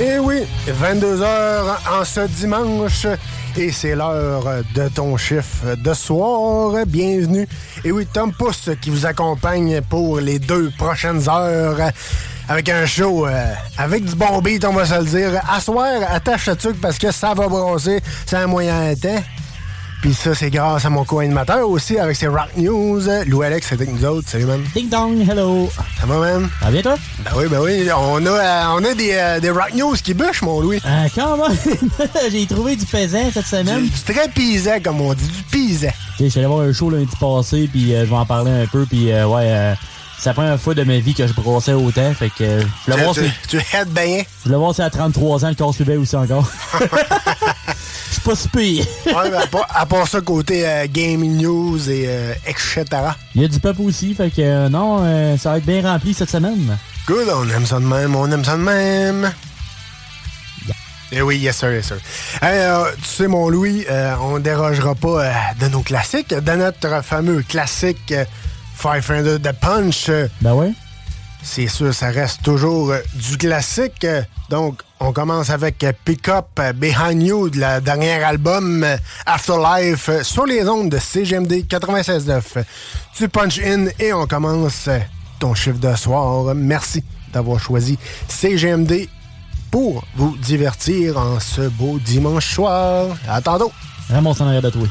[0.00, 3.06] Et oui, 22h en ce dimanche.
[3.56, 6.84] Et c'est l'heure de ton chiffre de soir.
[6.84, 7.46] Bienvenue.
[7.84, 11.92] Et oui, Tom Pousse qui vous accompagne pour les deux prochaines heures
[12.48, 15.40] avec un show euh, avec du bon beat, on va se le dire.
[15.48, 18.00] À soir, attache le truc parce que ça va brosser.
[18.26, 19.22] C'est un moyen temps.
[20.04, 23.00] Puis ça, c'est grâce à mon co-animateur aussi avec ses Rock News.
[23.26, 24.28] Lou Alex, c'est avec nous autres.
[24.28, 24.62] Salut, man.
[24.74, 25.70] Ding dong, hello.
[25.98, 26.50] Ça va, man?
[26.60, 26.96] Ça va bien, toi?
[27.24, 27.88] Ben oui, ben oui.
[27.96, 30.78] On a, euh, on a des, euh, des Rock News qui bûchent, mon Louis.
[30.84, 31.56] Euh, quand même,
[32.30, 33.84] j'ai trouvé du pesant cette semaine.
[33.84, 35.24] Du, du très pisant, comme on dit.
[35.26, 35.88] Du pisant.
[36.20, 38.66] Je suis allé voir un show lundi passé, puis euh, je vais en parler un
[38.66, 39.74] peu, puis ouais, euh,
[40.24, 42.90] c'est la première fois de ma vie que je brossais autant, fait que euh, je
[42.92, 43.32] voulais voir Tu, si...
[43.46, 44.22] tu, tu head bien?
[44.38, 46.50] Je voulais voir si à 33 ans, le corps suivait aussi encore.
[48.08, 48.86] Je suis pas si pire.
[49.04, 52.84] Ouais, ben, à, part, à part ça, côté euh, gaming news et euh, etc.
[53.34, 55.82] Il y a du peuple aussi, fait que euh, non, euh, ça va être bien
[55.82, 56.78] rempli cette semaine.
[57.06, 59.30] Good, on aime ça de même, on aime ça de même.
[61.12, 61.98] Eh oui, yes sir, yes sir.
[62.40, 66.52] Hey, euh, tu sais, mon Louis, euh, on dérogera pas euh, de nos classiques, de
[66.52, 68.14] notre fameux classique
[68.76, 70.10] 500 de Punch.
[70.40, 70.72] Ben ouais.
[71.42, 74.06] c'est sûr, ça reste toujours euh, du classique.
[74.50, 78.86] donc, on commence avec euh, Pick Up euh, Behind You, de la dernière album
[79.26, 82.64] Afterlife, sur les ondes de CGMD 96.9.
[83.14, 84.88] Tu punch in et on commence
[85.38, 86.54] ton chiffre de soir.
[86.54, 87.98] Merci d'avoir choisi
[88.28, 89.08] CGMD
[89.70, 93.16] pour vous divertir en ce beau dimanche soir.
[93.28, 93.72] À tantôt!
[94.08, 94.86] Ramasse en arrière de toi.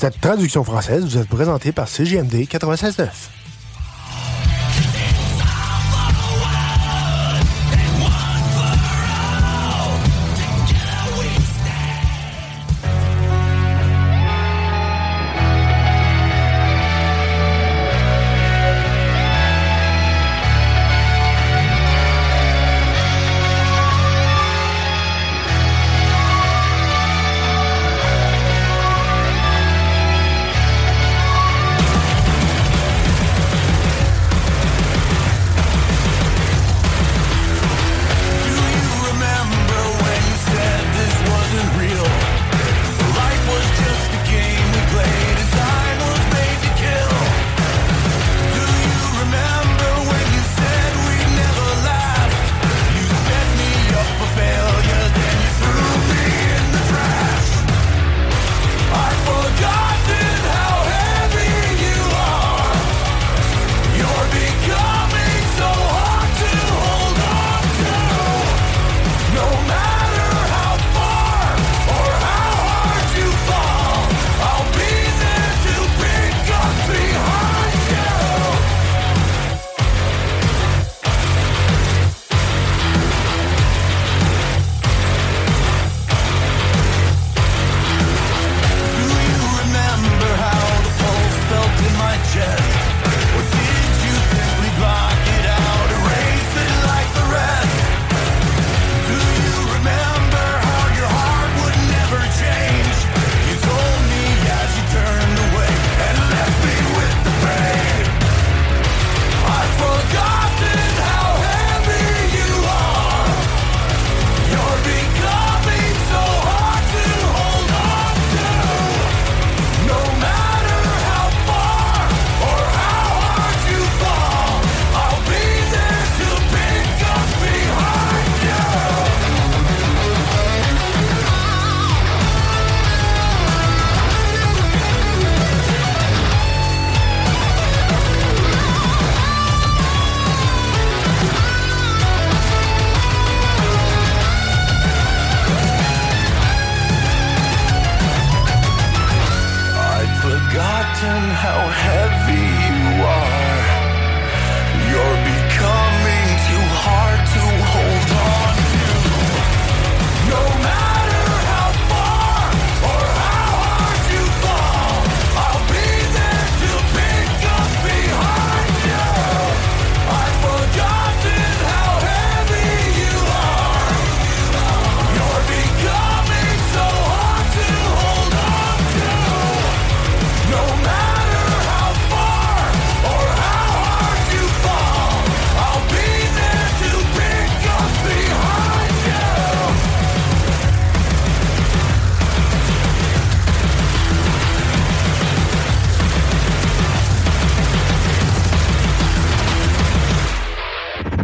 [0.00, 3.37] Cette traduction française vous est présentée par CGMD 96.9.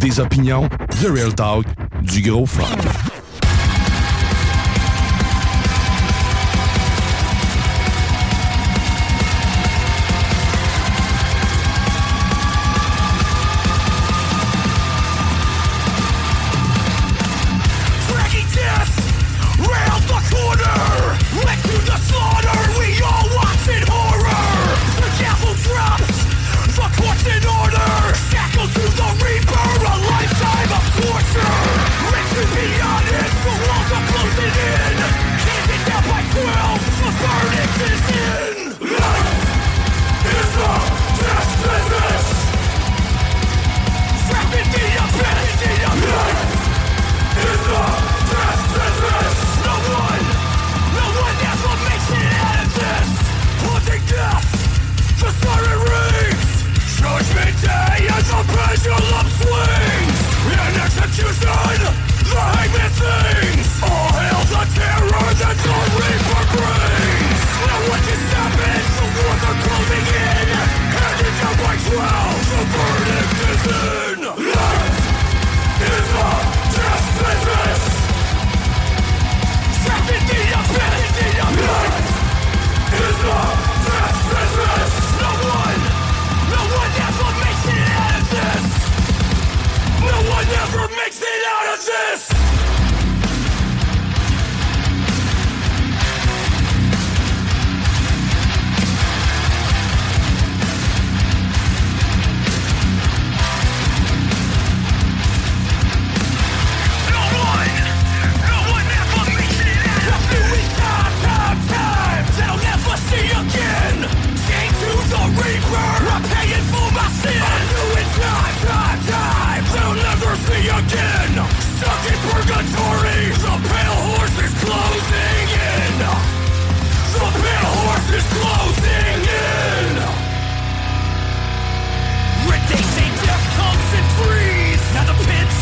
[0.05, 0.69] Des opinions,
[1.01, 1.65] The Real Talk,
[2.03, 3.14] du gros fun.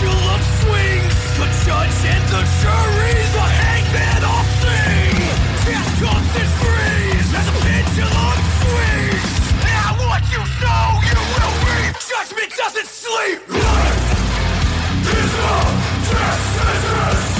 [0.03, 5.15] pendulum swings The judge and the jury, the hangman all sing
[5.63, 6.51] Death comes as
[7.33, 9.33] the pendulum swings.
[9.63, 9.95] Now
[10.31, 13.39] you sow, you will reap Judgment doesn't sleep.
[13.47, 14.03] Life
[15.07, 15.59] is a
[16.11, 17.31] death sentence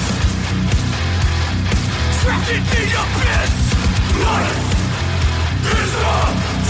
[2.21, 3.53] Trapped in the abyss.
[4.23, 4.61] Life
[5.67, 6.19] is a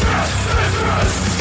[0.01, 1.32] death sentence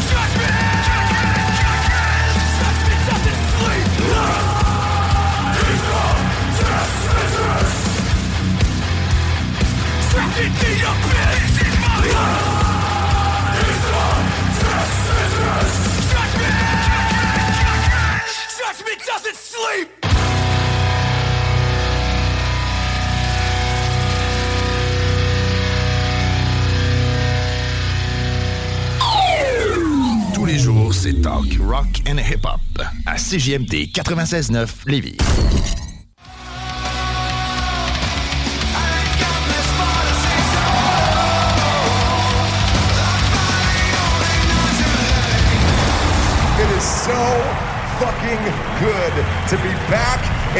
[30.35, 32.61] Tous les jours, c'est talk, rock and hip-hop
[33.07, 35.17] à CGMT 96.9 Lévis.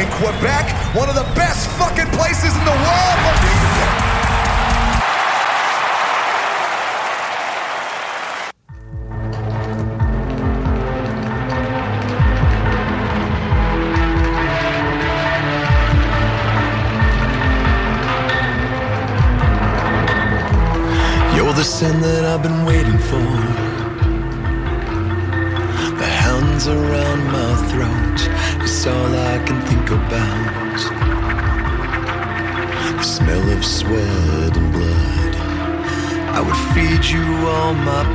[0.03, 1.42] in Quebec, one of the best.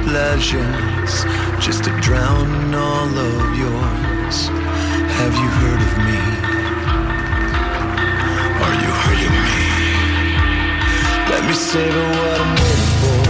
[0.08, 1.12] Pleasures
[1.60, 4.36] just to drown all of yours.
[5.18, 6.20] Have you heard of me?
[8.64, 9.62] Are you hurting me?
[11.30, 13.22] Let me savor what I'm waiting for.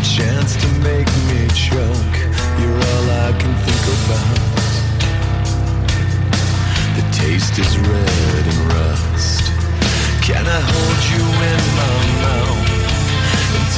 [0.00, 2.16] A chance to make me choke.
[2.60, 4.38] You're all I can think about.
[6.96, 8.07] The taste is red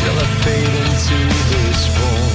[0.01, 1.19] until I fade into
[1.51, 2.30] this form?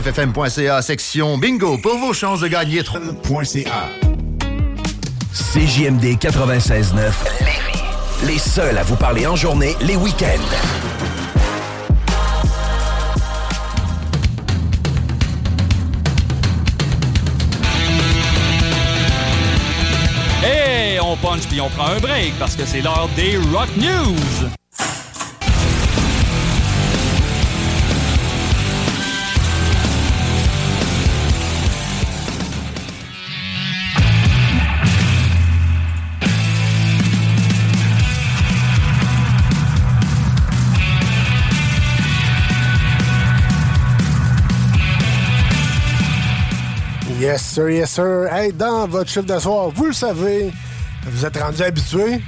[0.00, 3.88] 9fm.ca, section bingo, pour vos chances de gagner 3.ca.
[5.52, 7.12] CJMD 96.9,
[8.26, 10.24] les seuls à vous parler en journée, les week-ends.
[20.42, 24.50] Hey, on punch puis on prend un break parce que c'est l'heure des Rock News.
[47.30, 48.26] Yes, sir, yes, sir.
[48.32, 50.50] Hey, dans votre chiffre de soir, vous le savez,
[51.06, 52.20] vous êtes rendu habitué.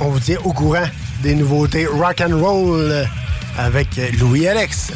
[0.00, 0.88] On vous tient au courant
[1.22, 3.06] des nouveautés rock and roll
[3.56, 3.86] avec
[4.18, 4.90] Louis-Alex.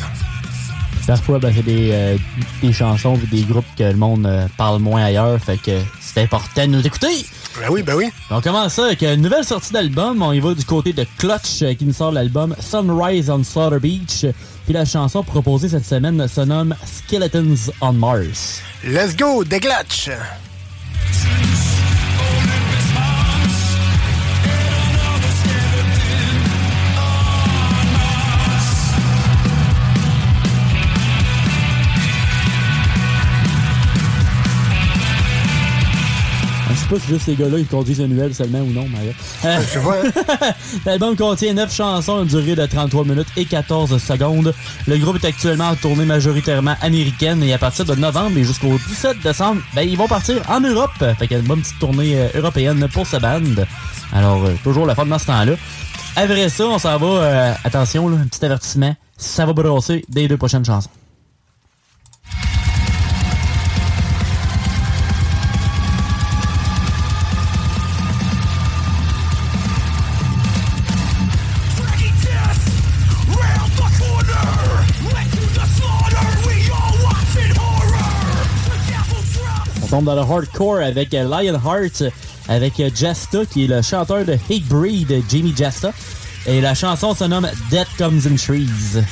[1.06, 2.16] Parfois, ben, c'est des, euh,
[2.62, 5.38] des chansons ou des groupes que le monde euh, parle moins ailleurs.
[5.38, 7.24] Fait que c'est important de nous écouter.
[7.58, 8.10] Ben oui, ben oui.
[8.30, 10.22] On commence ça avec une nouvelle sortie d'album.
[10.22, 13.78] On y va du côté de Clutch euh, qui nous sort l'album Sunrise on Slaughter
[13.78, 14.26] Beach.
[14.64, 18.60] Puis la chanson proposée cette semaine se nomme Skeletons on Mars.
[18.84, 20.10] Let's go, déglatch!
[36.72, 39.14] Je sais pas si juste ces gars-là ils conduisent nouvelle seulement ou non, mais.
[39.48, 40.46] euh, Je sais pas.
[40.46, 40.52] hein.
[40.86, 44.54] L'album contient 9 chansons, une durée de 33 minutes et 14 secondes.
[44.86, 48.78] Le groupe est actuellement en tournée majoritairement américaine et à partir de novembre et jusqu'au
[48.88, 50.90] 17 décembre, ben, ils vont partir en Europe.
[51.18, 53.40] Fait qu'il y a une bonne petite tournée euh, européenne pour ce band.
[54.12, 55.52] Alors, euh, toujours la fun dans ce temps-là.
[56.16, 60.22] Après ça, on s'en va, euh, attention, là, un petit avertissement, ça va brosser dès
[60.22, 60.90] les deux prochaines chansons.
[79.92, 82.02] Tombe dans le hardcore avec euh, Lionheart,
[82.48, 85.92] avec euh, Jasta, qui est le chanteur de Hatebreed, Jamie Jasta.
[86.46, 89.02] Et la chanson se nomme Death Comes in Trees.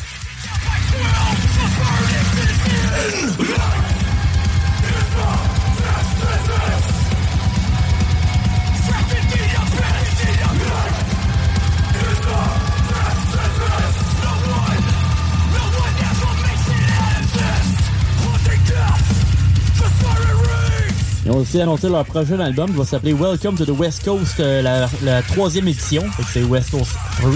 [21.41, 24.63] Aussi annoncé leur prochain album qui va s'appeler Welcome to the West Coast, euh,
[25.03, 26.05] la, troisième édition.
[26.33, 27.31] C'est West Coast 3.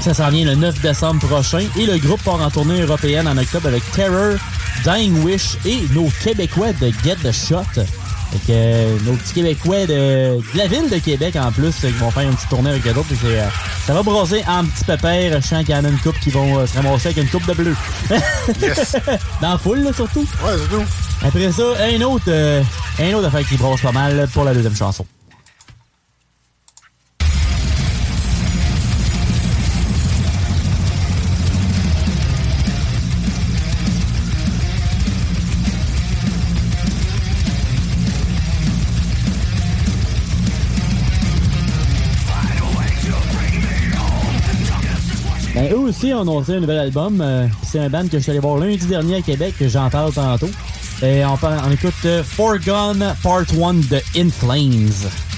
[0.00, 1.64] Ça s'en vient le 9 décembre prochain.
[1.78, 4.36] Et le groupe part en tournée européenne en octobre avec Terror,
[4.84, 7.84] Dying Wish et nos Québécois de Get the Shot.
[8.32, 11.88] Fait que euh, nos petits Québécois de, de la ville de Québec en plus qui
[11.88, 13.08] vont faire une petite tournée avec eux autres.
[13.24, 13.46] Euh,
[13.86, 15.40] ça va brosser en petits pépères.
[15.40, 17.28] Je sens qu'il y en a une coupe qui vont euh, se ramasser avec une
[17.28, 17.76] coupe de bleu.
[18.60, 18.96] Yes.
[19.40, 20.20] Dans la foule, là, surtout.
[20.20, 20.82] Ouais, c'est tout.
[21.24, 22.62] Après ça, un autre, euh,
[23.00, 25.04] un autre affaire qui brosse pas mal pour la deuxième chanson.
[45.82, 47.20] Aussi ont annoncé un nouvel album.
[47.20, 49.90] Euh, c'est un band que je suis allé voir lundi dernier à Québec, que j'en
[49.90, 50.48] parle tantôt.
[51.02, 55.31] Et on, on écoute euh, Forgone Part 1 de In Flames.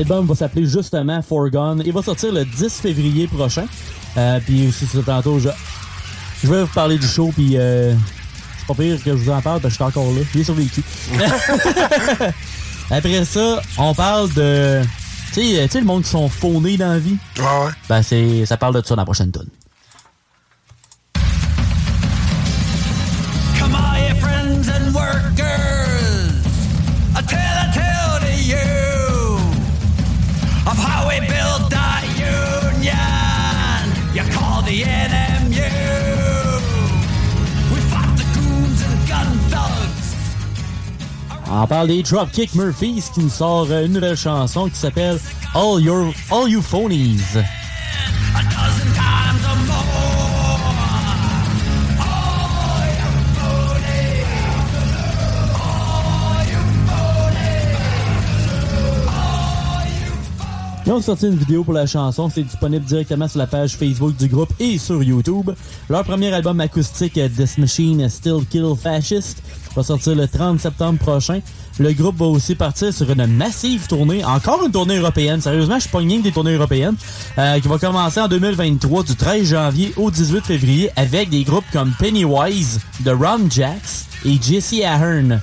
[0.00, 1.82] L'album va s'appeler justement Forgone.
[1.84, 3.66] Il va sortir le 10 février prochain.
[4.16, 5.50] Euh, puis aussi, c'est tantôt, je,
[6.42, 7.92] je vais vous parler du show, puis euh,
[8.58, 10.22] c'est pas pire que je vous en parle, parce que je suis encore là.
[10.34, 10.82] J'ai survécu.
[12.90, 14.80] Après ça, on parle de...
[15.34, 17.18] Tu sais, le monde qui sont faunés dans la vie?
[17.36, 17.72] Ouais, ouais.
[17.86, 19.50] Ben, c'est, ça parle de ça dans la prochaine tune.
[41.62, 45.18] On parle des Dropkick Murphys qui nous sort une nouvelle chanson qui s'appelle
[45.54, 47.20] All Your All You Phonies.
[60.90, 64.16] Ils ont sorti une vidéo pour la chanson, c'est disponible directement sur la page Facebook
[64.16, 65.52] du groupe et sur YouTube.
[65.88, 69.40] Leur premier album acoustique, euh, This Machine Still Kill Fascist,
[69.76, 71.42] va sortir le 30 septembre prochain.
[71.78, 75.40] Le groupe va aussi partir sur une massive tournée, encore une tournée européenne.
[75.40, 76.96] Sérieusement, je suis pas des tournées européennes,
[77.38, 81.70] euh, qui va commencer en 2023 du 13 janvier au 18 février avec des groupes
[81.72, 85.40] comme Pennywise, The Ron Jacks et Jesse Ahern.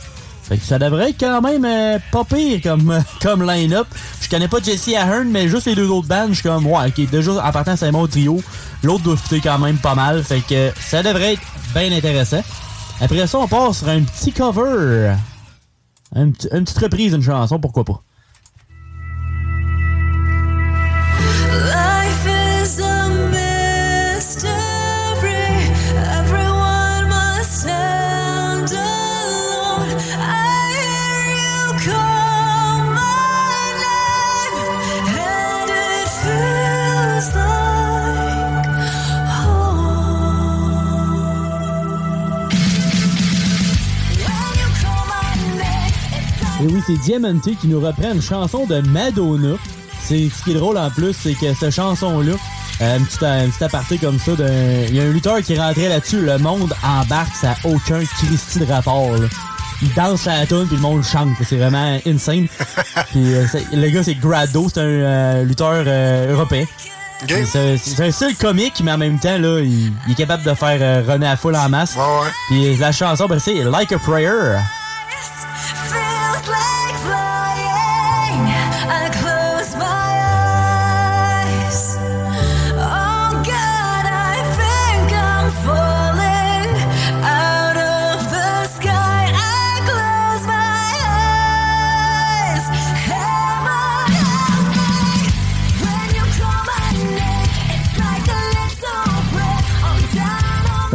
[0.47, 3.88] Fait que ça devrait être quand même euh, pas pire comme, euh, comme line-up.
[4.21, 6.88] Je connais pas Jesse Ahern, mais juste les deux autres bands, je suis comme, ouais,
[6.88, 8.41] ok, déjà en partant c'est bon trio.
[8.81, 10.23] L'autre doit fitter quand même pas mal.
[10.23, 11.41] Fait que ça devrait être
[11.73, 12.41] bien intéressant.
[13.01, 15.13] Après ça, on passe sur un petit cover.
[16.15, 18.01] Un une petite reprise d'une chanson, pourquoi pas.
[46.88, 49.56] C'est Diamante qui nous reprend une chanson de Madonna.
[50.04, 52.34] C'est ce qui est drôle en plus, c'est que cette chanson-là,
[52.82, 55.58] euh, une petite, une petite aparté comme ça, d'un- il y a un lutteur qui
[55.60, 59.12] rentrait là-dessus, le monde embarque, ça n'a aucun Christy de rapport.
[59.17, 59.28] là.
[59.82, 62.47] Il danse à la tune puis le monde chante, c'est vraiment insane.
[63.12, 66.65] puis euh, le gars c'est Grado, c'est un euh, lutteur euh, européen.
[67.45, 71.06] C'est un style comique, mais en même temps, là, il, il est capable de faire
[71.08, 71.95] runner à full en masse.
[72.47, 74.60] Puis la chanson, ben, c'est Like a Prayer.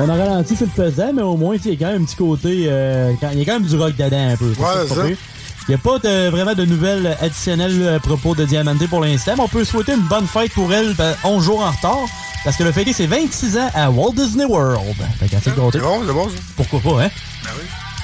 [0.02, 2.02] On Ben, en ralenti, c'est le pesant, mais au moins, il y a quand même
[2.02, 2.64] un petit côté.
[2.66, 4.46] euh, quand- il y a quand même du rock dedans un peu.
[4.48, 4.54] Ouais,
[4.88, 5.16] ça, c'est.
[5.68, 9.34] Il n'y a pas de- vraiment de nouvelles additionnelles à propos de Diamante pour l'instant,
[9.36, 12.00] mais on peut souhaiter une bonne fête pour elle, ben, 11 jours en retard,
[12.44, 14.80] parce qu'elle a fêté ses 26 ans à Walt Disney World.
[15.20, 15.78] Fait qu'elle sait compter.
[15.78, 16.34] C'est bon, c'est bon, ça.
[16.56, 17.10] Pourquoi pas, hein?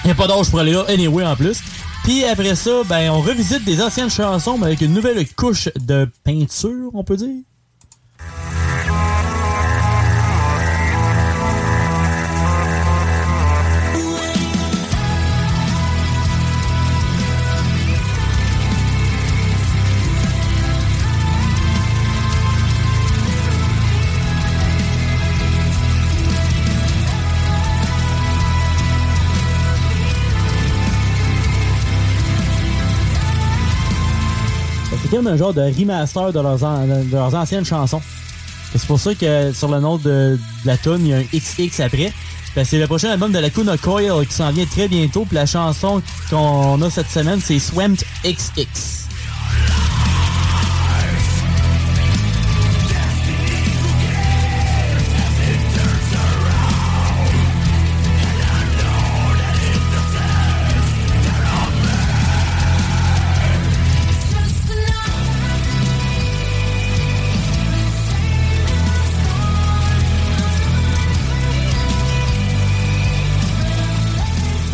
[0.05, 1.59] Il n'y a pas d'âge pour aller là, anyway, en plus.
[2.05, 6.09] Puis après ça, ben, on revisite des anciennes chansons, mais avec une nouvelle couche de
[6.25, 7.43] peinture, on peut dire.
[35.27, 38.01] Un genre de remaster de leurs, an- de leurs anciennes chansons.
[38.75, 41.81] C'est pour ça que sur le nom de, la tune, il y a un XX
[41.81, 42.13] après.
[42.65, 45.25] C'est le prochain album de la Kuna Coil qui s'en vient très bientôt.
[45.25, 48.98] Puis la chanson qu'on a cette semaine, c'est Swamped XX.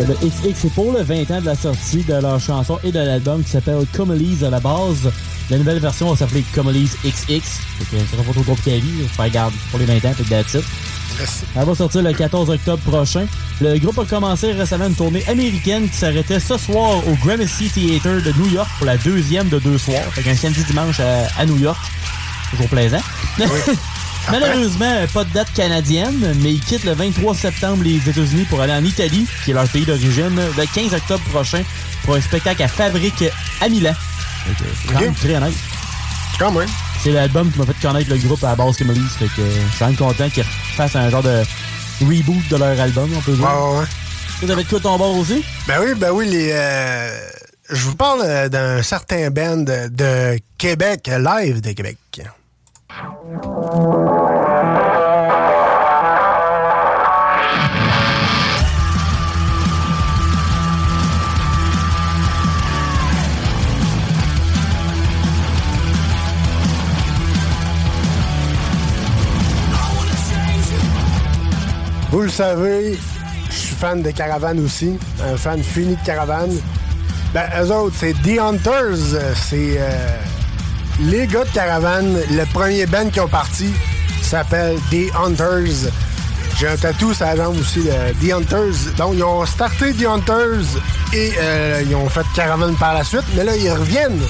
[0.07, 2.99] Le XX, c'est pour le 20 ans de la sortie de leur chanson et de
[2.99, 5.11] l'album qui s'appelle Comelies à la base.
[5.49, 7.41] La nouvelle version va s'appeler Comelies XX.
[8.11, 9.09] Sera pas trop compliqué à lire.
[9.17, 10.65] Faire garde pour les 20 ans, fait that's it.
[11.57, 13.27] Elle va sortir le 14 octobre prochain.
[13.63, 18.21] Le groupe a commencé récemment une tournée américaine qui s'arrêtait ce soir au Gramercy Theater
[18.21, 20.13] de New York pour la deuxième de deux soirs.
[20.13, 21.81] Fait qu'un samedi dimanche à, à New York.
[22.51, 23.01] Toujours plaisant.
[24.31, 28.73] Malheureusement, pas de date canadienne, mais ils quittent le 23 septembre les États-Unis pour aller
[28.73, 31.63] en Italie, qui est leur pays d'origine, le 15 octobre prochain
[32.05, 33.25] pour un spectacle à Fabrique
[33.61, 33.93] à Milan.
[34.47, 34.65] Que
[34.99, 35.55] C'est très honnête.
[36.39, 36.69] Quand même.
[37.03, 39.13] C'est l'album qui m'a fait connaître le groupe à la base Camelise.
[39.19, 40.45] Fait que je suis quand même content qu'ils
[40.77, 41.43] fassent un genre de
[42.01, 43.45] reboot de leur album, on peut dire.
[43.45, 43.85] Ouais, ouais.
[44.43, 45.45] Vous avez de quoi ton bord aussi?
[45.69, 46.51] Ben oui, ben oui, les.
[46.53, 47.19] euh,
[47.71, 51.97] je vous parle euh, d'un certain band de Québec, live de Québec.
[72.11, 72.97] Vous le savez,
[73.51, 76.57] je suis fan de Caravane aussi, un fan fini de Caravane.
[77.33, 78.97] Ben, eux autres, c'est The Hunters,
[79.35, 80.17] c'est euh,
[81.01, 82.19] les gars de Caravane.
[82.31, 83.73] Le premier band qui ont parti
[84.23, 85.91] s'appelle The Hunters.
[86.59, 87.91] J'ai un tatou sur la jambe aussi de
[88.27, 88.95] The Hunters.
[88.97, 90.65] Donc, ils ont starté The Hunters
[91.13, 93.25] et euh, ils ont fait Caravane par la suite.
[93.37, 94.23] Mais là, ils reviennent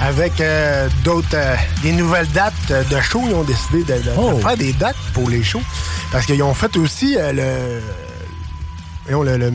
[0.00, 2.54] avec euh, d'autres, euh, des nouvelles dates
[2.90, 3.24] de shows.
[3.28, 5.62] Ils ont décidé de, de- de faire des dates pour les shows.
[6.10, 7.80] Parce qu'ils ont fait aussi le,
[9.04, 9.52] voyons, le, le-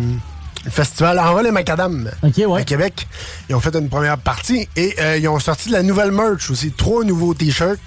[0.65, 2.09] le festival Envol et Macadam
[2.55, 3.07] à Québec.
[3.49, 6.49] Ils ont fait une première partie et euh, ils ont sorti de la nouvelle merch
[6.49, 6.71] aussi.
[6.71, 7.79] Trois nouveaux t-shirts.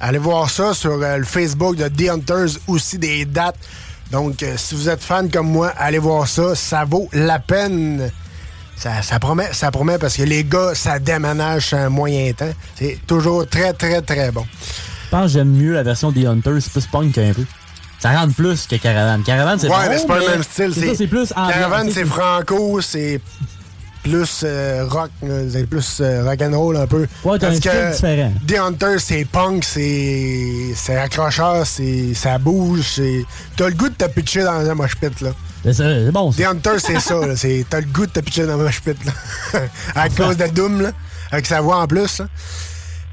[0.00, 3.58] Allez voir ça sur euh, le Facebook de The Hunters, aussi des dates.
[4.10, 6.54] Donc, euh, si vous êtes fan comme moi, allez voir ça.
[6.54, 8.10] Ça vaut la peine.
[8.76, 12.52] Ça, ça promet, ça promet parce que les gars, ça déménage sur un moyen temps.
[12.76, 14.44] C'est toujours très, très, très bon.
[15.04, 17.44] Je pense que j'aime mieux la version des Hunters, c'est plus punk un peu.
[18.02, 19.22] Ça rentre plus que Caravane.
[19.22, 20.72] Caravane, c'est ouais, bon, mais c'est pas le même style.
[20.74, 23.20] C'est ça, c'est plus Caravane, c'est franco, c'est.
[24.02, 27.06] plus euh, rock, êtes plus euh, rock'n'roll un peu.
[27.22, 28.32] Ouais, t'as un Parce que différent.
[28.48, 33.24] The Hunter, c'est punk, c'est c'est accrocheur, c'est ça bouge, c'est
[33.56, 35.30] t'as le goût de te pitcher dans un mosh pit là.
[35.62, 38.46] C'est c'est bon, The Hunter, c'est ça, là, c'est t'as le goût de te pitcher
[38.46, 39.60] dans un mosh pit là.
[39.94, 40.90] à cause de Doom là,
[41.30, 42.18] avec sa voix en plus.
[42.18, 42.26] là.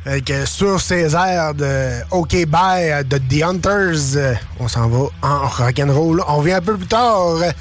[0.06, 4.88] Fait que sur ces airs de OK Bye euh, de The Hunters, euh, on s'en
[4.88, 6.24] va en rock'n'roll.
[6.28, 7.52] On vient un peu plus tard euh,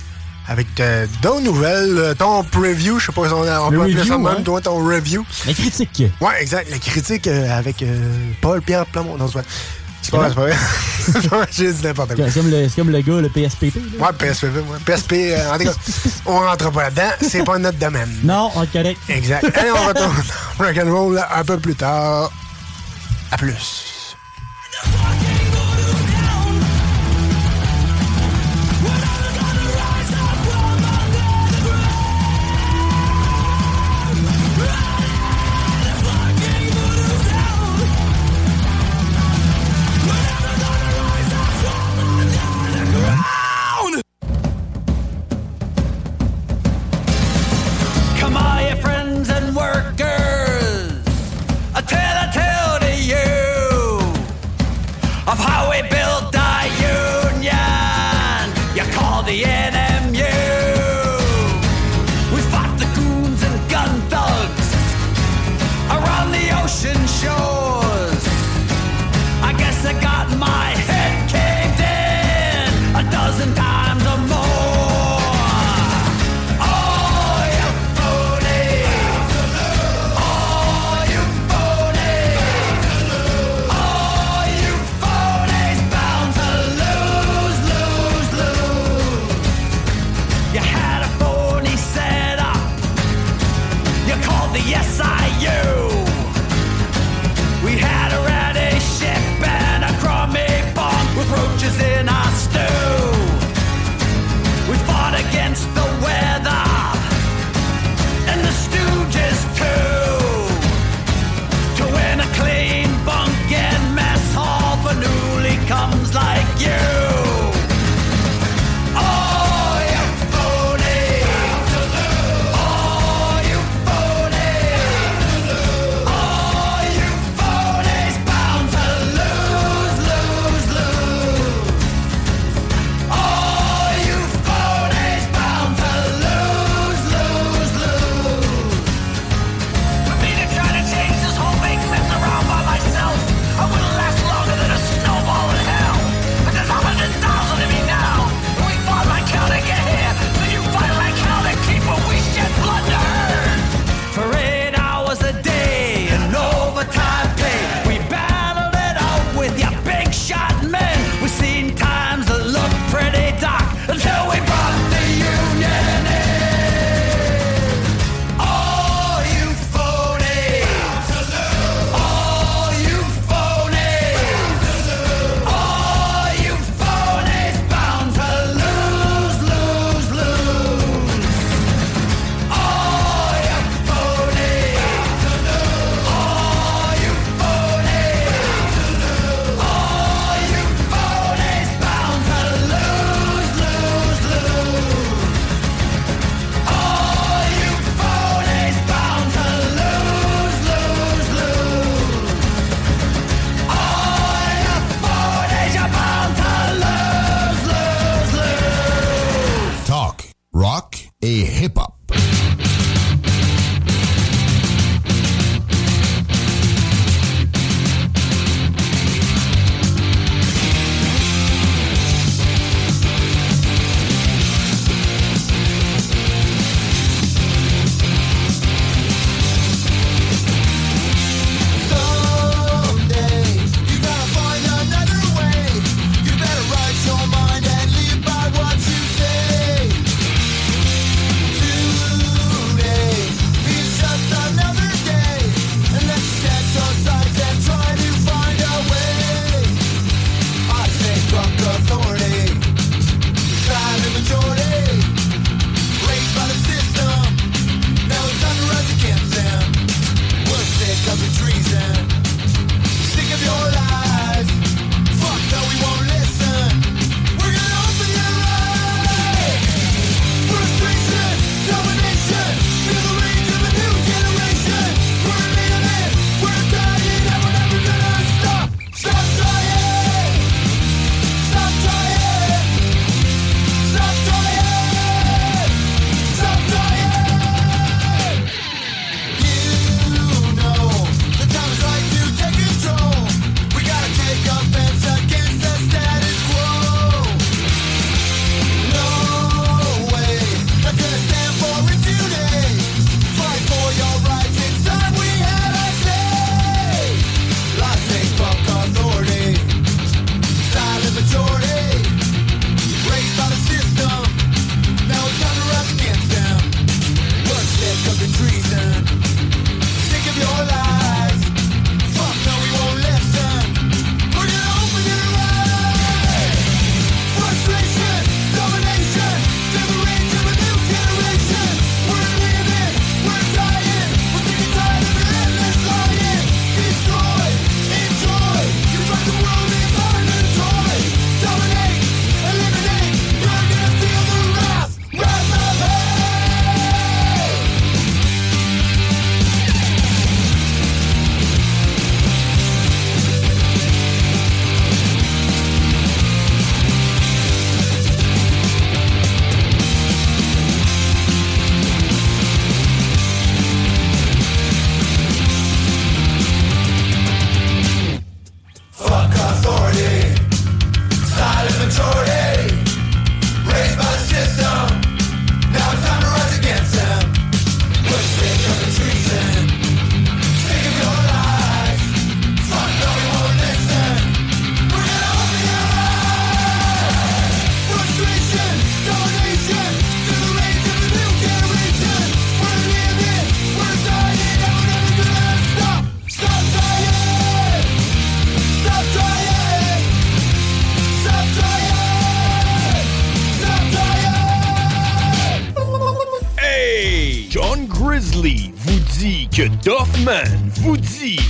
[0.46, 1.98] avec euh, d'autres nouvelles.
[1.98, 4.42] Euh, Ton preview, je sais pas si on, a- on peut ça même, ouais.
[4.44, 5.24] toi, ton review.
[5.46, 6.04] La critique.
[6.20, 6.70] Ouais, exact.
[6.70, 8.08] La critique euh, avec euh,
[8.40, 8.86] Paul-Pierre.
[8.94, 9.44] Non, c'est pas
[10.02, 10.52] c'est pas vrai,
[11.12, 11.46] c'est pas vrai.
[11.50, 12.24] J'ai dit n'importe quoi.
[12.30, 13.74] C'est comme, le- comme le gars, le PSPP.
[13.98, 14.06] là.
[14.06, 14.78] Ouais, PSPP, ouais.
[14.84, 15.72] PSP, euh, en tout cas,
[16.26, 17.10] on rentre pas là-dedans.
[17.22, 18.10] C'est pas notre domaine.
[18.24, 19.00] Non, on est correct.
[19.08, 19.44] Exact.
[19.56, 20.14] Allez, on retourne
[20.58, 22.30] rock'n'roll un peu plus tard.
[23.30, 23.84] À plus.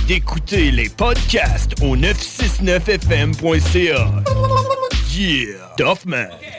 [0.09, 4.11] D'écouter les podcasts au 969fm.ca.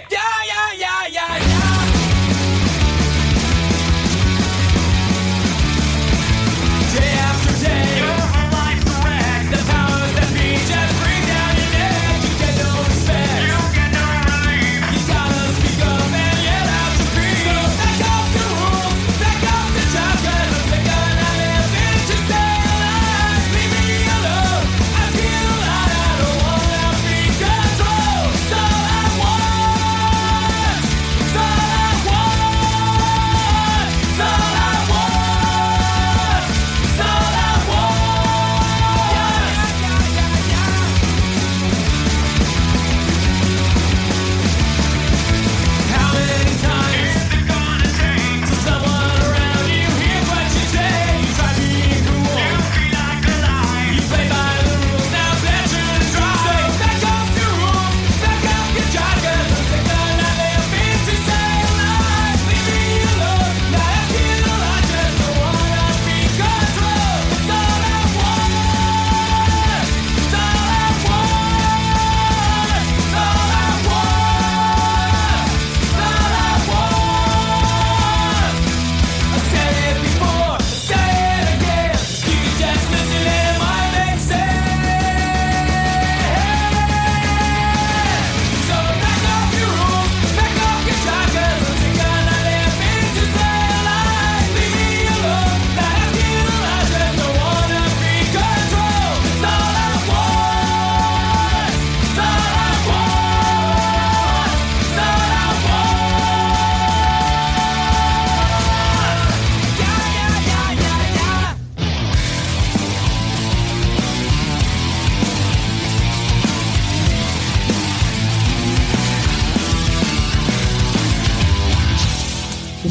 [0.08, 0.20] Yeah,
[1.10, 1.59] yeah.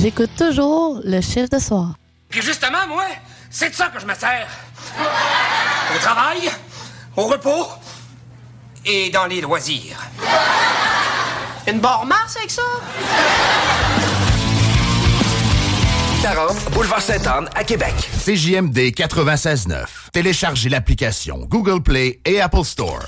[0.10, 1.94] J'écoute toujours le chiffre de soir.
[2.30, 3.04] Puis justement, moi,
[3.48, 4.48] c'est de ça que je me sers.
[5.96, 6.50] Au travail,
[7.16, 7.68] au repos
[8.88, 10.04] et dans les loisirs.
[11.68, 12.64] Une barre Mars avec ça?
[16.24, 17.94] 40, boulevard Sainte-Anne à Québec.
[18.26, 19.86] CJMD 96.9.
[20.12, 23.06] Téléchargez l'application Google Play et Apple Store.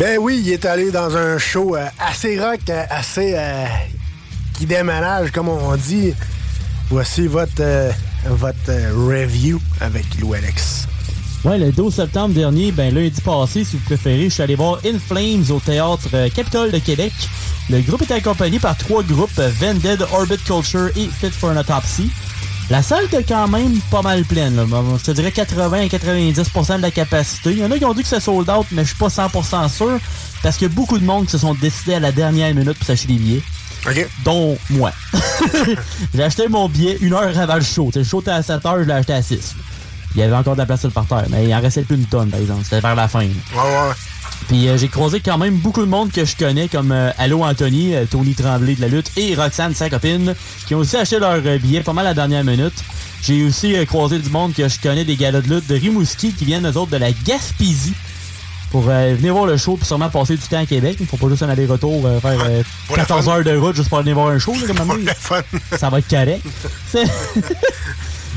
[0.00, 3.66] Ben oui, il est allé dans un show euh, assez rock, euh, assez euh,
[4.56, 6.14] qui déménage, comme on dit.
[6.88, 7.92] Voici votre,
[8.24, 10.88] votre review avec Lou Alex.
[11.44, 14.80] Ouais, le 12 septembre dernier, ben lundi passé, si vous préférez, je suis allé voir
[14.86, 17.12] In Flames au théâtre Capitole de Québec.
[17.68, 22.10] Le groupe était accompagné par trois groupes, Vended, Orbit Culture et Fit for an Autopsy.
[22.70, 24.54] La salle était quand même pas mal pleine.
[24.54, 24.64] là.
[24.98, 27.50] Je te dirais 80 à 90% de la capacité.
[27.50, 29.08] Il y en a qui ont dit que c'est sold out, mais je suis pas
[29.08, 29.98] 100% sûr
[30.42, 32.74] parce qu'il y a beaucoup de monde qui se sont décidés à la dernière minute
[32.78, 33.42] pour s'acheter des billets.
[34.24, 34.92] Dont moi.
[36.14, 37.88] j'ai acheté mon billet une heure avant le show.
[37.90, 39.56] T'sais, le show était à 7 heures, je l'ai acheté à 6.
[40.14, 41.96] Il y avait encore de la place sur le parterre, mais il en restait plus
[41.96, 42.62] une tonne, par exemple.
[42.64, 43.20] C'était vers la fin.
[43.22, 43.26] là.
[43.26, 43.94] Ouais, ouais.
[44.48, 47.44] Puis euh, j'ai croisé quand même beaucoup de monde que je connais, comme euh, Allo
[47.44, 50.34] Anthony, euh, Tony Tremblay de la lutte, et Roxane, sa copine,
[50.66, 52.74] qui ont aussi acheté leur billet pas mal à la dernière minute.
[53.22, 56.44] J'ai aussi croisé du monde que je connais des galas de lutte de Rimouski qui
[56.44, 57.94] viennent eux autres de la Gaspésie
[58.70, 60.96] pour venir voir le show puis sûrement passer du temps à Québec.
[61.00, 63.32] Il faut pas juste un aller-retour faire euh, pour le 14 fun.
[63.32, 64.54] heures de route juste pour venir voir un show.
[64.54, 65.04] là, comme.
[65.78, 66.42] Ça va être correct.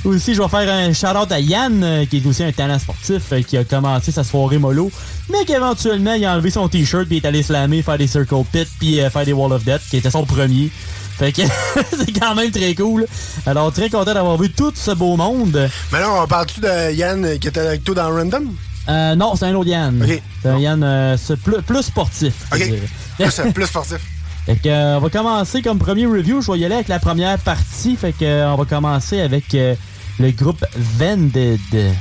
[0.06, 3.22] Aussi, je vais faire un shout-out à Yann, euh, qui est aussi un talent sportif,
[3.32, 4.92] euh, qui a commencé sa soirée mollo,
[5.32, 8.68] mais qu'éventuellement, il a enlevé son t-shirt, puis est allé slammer, faire des circle pits,
[8.80, 10.70] puis euh, faire des wall of death, qui était son premier.
[11.18, 11.44] Fait que
[11.98, 13.06] c'est quand même très cool.
[13.46, 15.70] Alors, très content d'avoir vu tout ce beau monde.
[15.92, 18.54] Mais là, on parle-tu de Yann qui était avec toi dans Random?
[18.90, 20.06] Euh, non, c'est un autre Yann.
[20.42, 22.34] C'est un Yann euh, plus, plus sportif.
[22.52, 22.64] je Ok.
[22.66, 22.82] dirais.
[23.18, 24.00] Plus, plus sportif.
[24.46, 26.42] Fait que, euh, on va commencer comme premier review.
[26.42, 27.96] Je vais y aller avec la première partie.
[27.96, 29.76] Fait que, euh, on va commencer avec euh,
[30.20, 31.60] le groupe Vended.
[31.74, 31.94] Euh,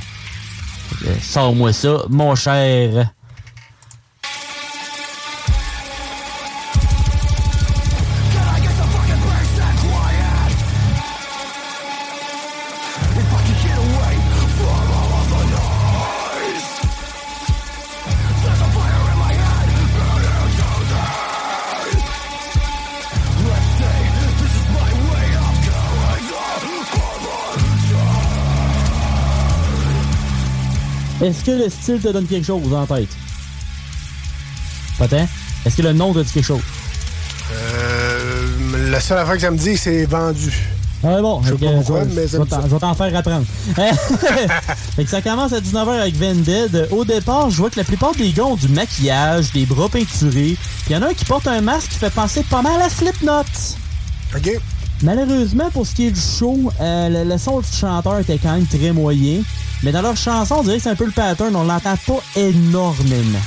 [1.21, 3.11] Sors-moi ça, mon cher.
[31.23, 33.09] Est-ce que le style te donne quelque chose en tête?
[34.97, 35.27] Pas tant.
[35.65, 36.61] Est-ce que le nom te dit quelque chose?
[37.51, 40.51] Euh, la seule affaire que ça me dit, c'est vendu.
[41.05, 43.45] Ah bon, Je vais t'en- vais faire apprendre.
[44.95, 46.87] fait que ça commence à 19h avec Vended.
[46.91, 50.55] Au départ, je vois que la plupart des gars ont du maquillage, des bras peinturés.
[50.85, 52.81] Puis il y en a un qui porte un masque qui fait penser pas mal
[52.81, 53.41] à Slipknot.
[54.33, 54.59] OK.
[55.01, 58.53] Malheureusement, pour ce qui est du show, euh, le, le son du chanteur était quand
[58.53, 59.41] même très moyen.
[59.83, 61.55] Mais dans leur chanson, on dirait que c'est un peu le pattern.
[61.55, 63.39] On l'entend pas énormément.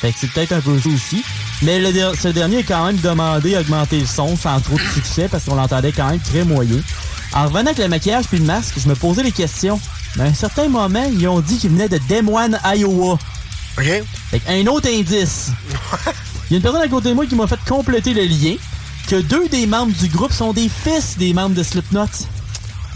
[0.00, 1.22] Fait que c'est peut-être un peu ça aussi.
[1.62, 5.28] Mais le ce dernier a quand même demandé d'augmenter le son sans trop de succès
[5.28, 6.78] parce qu'on l'entendait quand même très moyen.
[7.34, 9.80] En revenant avec le maquillage puis le masque, je me posais les questions.
[10.16, 13.18] Mais à un certain moment, ils ont dit qu'ils venaient de Des Moines, Iowa.
[13.78, 13.84] OK.
[14.30, 15.50] Fait un autre indice.
[16.50, 18.54] Il y a une personne à côté de moi qui m'a fait compléter le lien
[19.06, 22.06] que deux des membres du groupe sont des fils des membres de Slipknot.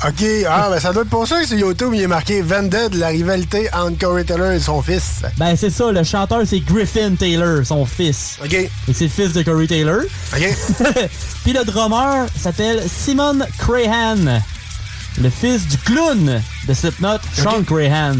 [0.07, 0.25] OK.
[0.49, 3.09] Ah, ben ça doit être pour ça que sur YouTube, il est marqué Vended, la
[3.09, 5.23] rivalité entre Corey Taylor et son fils.
[5.39, 8.39] Ben c'est ça, le chanteur c'est Griffin Taylor, son fils.
[8.45, 8.53] OK.
[8.53, 10.03] Et c'est le fils de Corey Taylor.
[10.37, 10.57] OK.
[11.43, 14.41] Puis le drummer s'appelle Simon Crahan,
[15.21, 18.15] le fils du clown de Slipknot, Sean Crahan.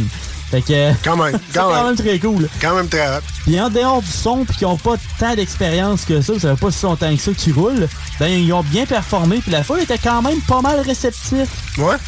[0.51, 0.93] Fait que.
[1.05, 1.97] Quand même, c'est quand quand même.
[1.97, 2.49] très cool.
[2.61, 3.21] Quand même très hot.
[3.45, 6.61] Puis en dehors du son, puis qu'ils n'ont pas tant d'expérience que ça, ça fait
[6.61, 7.89] pas si longtemps que ça qu'ils roulent,
[8.19, 11.49] ben ils ont bien performé, puis la foule était quand même pas mal réceptif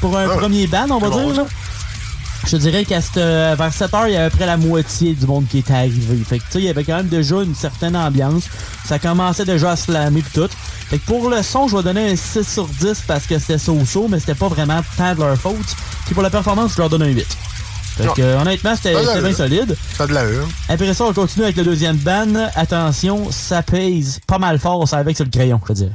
[0.01, 0.37] pour un Ah ouais.
[0.39, 1.43] premier band, on va bon, dire.
[1.43, 1.47] là.
[2.47, 5.13] Je dirais qu'à euh, vers 7 heures, il y avait à peu près la moitié
[5.13, 6.17] du monde qui était arrivé.
[6.27, 8.45] Fait que tu sais, il y avait quand même déjà une certaine ambiance.
[8.87, 10.49] Ça commençait déjà à slammer pis tout.
[10.89, 13.59] Fait que pour le son, je vais donner un 6 sur 10 parce que c'était
[13.59, 15.55] so-so, mais c'était pas vraiment tant de leur faute.
[16.07, 17.27] Puis pour la performance, je leur donne un 8.
[18.01, 18.13] Fait Non.
[18.15, 19.77] que, honnêtement, c'était bien solide.
[19.97, 20.49] Ça de l'allure.
[20.69, 22.49] Après ça, on continue avec le deuxième ban.
[22.55, 25.91] Attention, ça pèse pas mal fort, ça avec sur le crayon, je veux dire.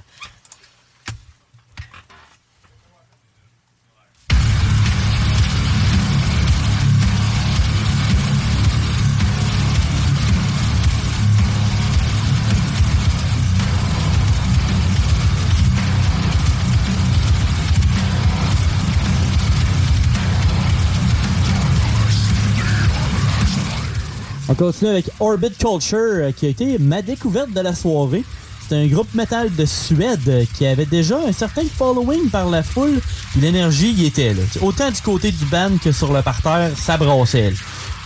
[24.56, 28.24] On continue avec Orbit Culture, euh, qui a été ma découverte de la soirée.
[28.66, 32.64] C'est un groupe metal de Suède euh, qui avait déjà un certain following par la
[32.64, 33.02] foule.
[33.42, 34.44] L'énergie y était là.
[34.62, 37.54] Autant du côté du band que sur le parterre, ça brassait.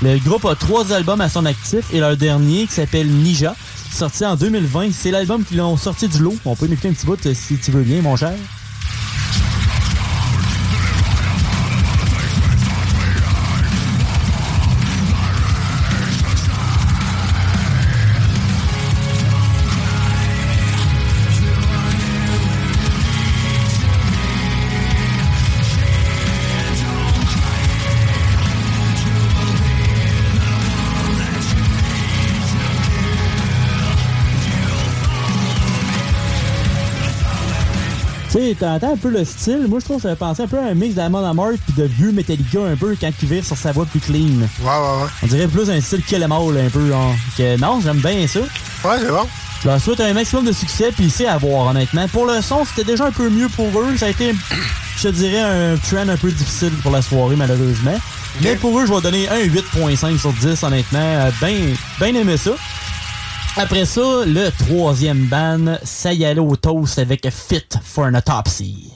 [0.02, 3.56] Le groupe a trois albums à son actif et leur dernier, qui s'appelle Ninja,
[3.92, 6.36] sorti en 2020, c'est l'album qu'ils ont sorti du lot.
[6.46, 8.34] On peut écouter un petit bout euh, si tu veux bien, mon cher.
[38.50, 39.66] Sais, t'entends un peu le style.
[39.68, 41.74] Moi, je trouve que ça fait penser un peu à un mix d'Amon Amarth puis
[41.78, 44.18] de vieux Metallica un peu quand il vire sur sa voix plus clean.
[44.18, 45.10] Ouais, ouais, ouais.
[45.24, 46.92] On dirait plus un style Kill 'Em All un peu.
[46.94, 47.16] Hein.
[47.38, 48.40] Que, non, j'aime bien ça.
[48.40, 49.28] Ouais, c'est bon.
[49.64, 52.08] Je leur souhaite un maximum de succès puis c'est à voir honnêtement.
[52.08, 53.98] Pour le son, c'était déjà un peu mieux pour eux.
[53.98, 54.34] Ça a été,
[54.98, 57.98] je te dirais, un trend un peu difficile pour la soirée malheureusement.
[58.42, 61.00] Mais pour eux, je vais donner un 8.5 sur 10 honnêtement.
[61.00, 62.52] Euh, Ben, ben aimé ça.
[63.62, 68.94] Après ça, le troisième ban, ça y allait au toast avec Fit for an Autopsy.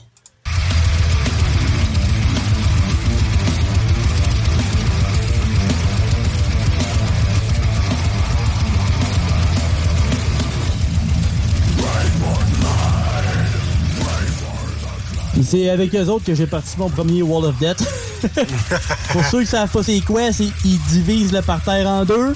[15.42, 17.86] C'est avec eux autres que j'ai parti mon premier Wall of Death.
[19.12, 22.32] Pour ceux qui savent pas c'est quoi, c'est ils divisent le parterre en deux.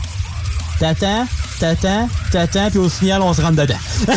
[0.79, 1.27] T'attends,
[1.59, 3.79] t'attends, t'attends, puis au signal, on se rentre dedans.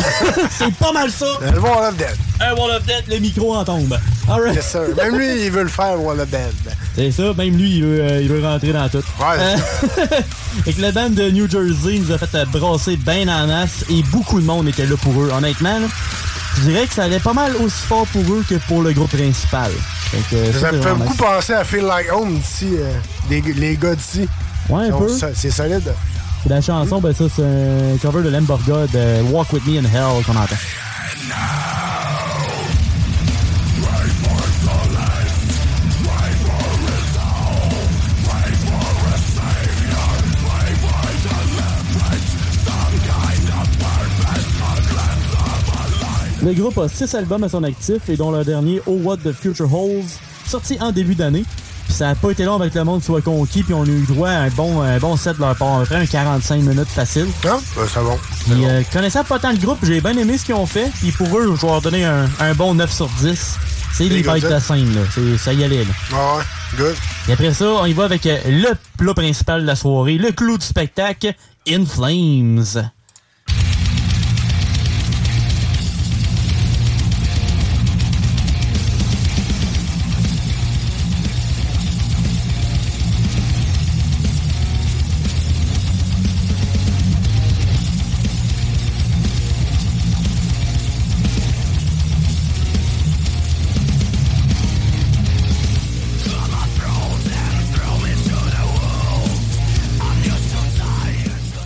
[0.50, 1.26] c'est pas mal ça.
[1.52, 2.16] Le Wall of Dead.
[2.40, 3.98] Un Wall of Death, le micro en tombe.
[4.28, 4.54] Alright.
[4.54, 4.82] Yes, sir.
[4.96, 6.52] Même lui, il veut le faire, Wall of Dead.
[6.94, 8.98] C'est ça, même lui, il veut, euh, il veut rentrer dans tout.
[8.98, 9.38] Ouais.
[9.38, 9.56] Euh,
[10.66, 13.84] et que le band de New Jersey nous a fait euh, brasser ben en masse
[13.90, 15.30] et beaucoup de monde était là pour eux.
[15.36, 15.86] Honnêtement, là,
[16.56, 19.10] je dirais que ça allait pas mal aussi fort pour eux que pour le groupe
[19.10, 19.70] principal.
[20.34, 22.70] Euh, Ça me fait beaucoup penser à Feel Like Home d'ici,
[23.30, 24.28] les gars d'ici.
[24.68, 25.08] Ouais, un peu.
[25.34, 25.92] C'est solide.
[26.48, 30.24] La chanson, ben ça, c'est un cover de Lamborghini de Walk With Me in Hell
[30.24, 30.56] qu'on entend.
[46.44, 49.32] Le groupe a six albums à son actif et dont le dernier Oh What the
[49.32, 51.44] Future Holds, sorti en début d'année.
[51.92, 54.04] Puis ça a pas été long avec le monde soit conquis, puis on a eu
[54.08, 55.80] droit à un bon, un bon set de leur part.
[55.80, 57.26] Après un 45 minutes facile.
[57.44, 58.18] Ah, ben, c'est bon.
[58.46, 60.90] Puis, euh, connaissant pas tant le groupe, j'ai bien aimé ce qu'ils ont fait.
[61.00, 63.56] Puis pour eux, je vais leur donner un, un bon 9 sur 10.
[63.92, 64.54] C'est les bêtes ça.
[64.54, 65.02] de scène, là.
[65.14, 65.90] C'est- Ça y allait, là.
[66.14, 66.42] Ah ouais,
[66.78, 66.96] good.
[67.28, 70.32] Et après ça, on y va avec euh, le plat principal de la soirée, le
[70.32, 71.34] clou du spectacle,
[71.68, 72.90] In Flames.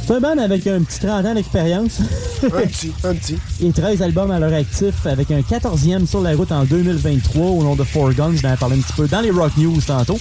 [0.06, 1.98] C'est un band avec un petit 30 ans d'expérience.
[2.44, 3.36] Un petit, un petit.
[3.60, 7.62] Et 13 albums à leur actif, avec un 14e sur la route en 2023 au
[7.64, 8.36] nom de Four Guns.
[8.40, 10.18] Je en parler un petit peu dans les Rock News tantôt.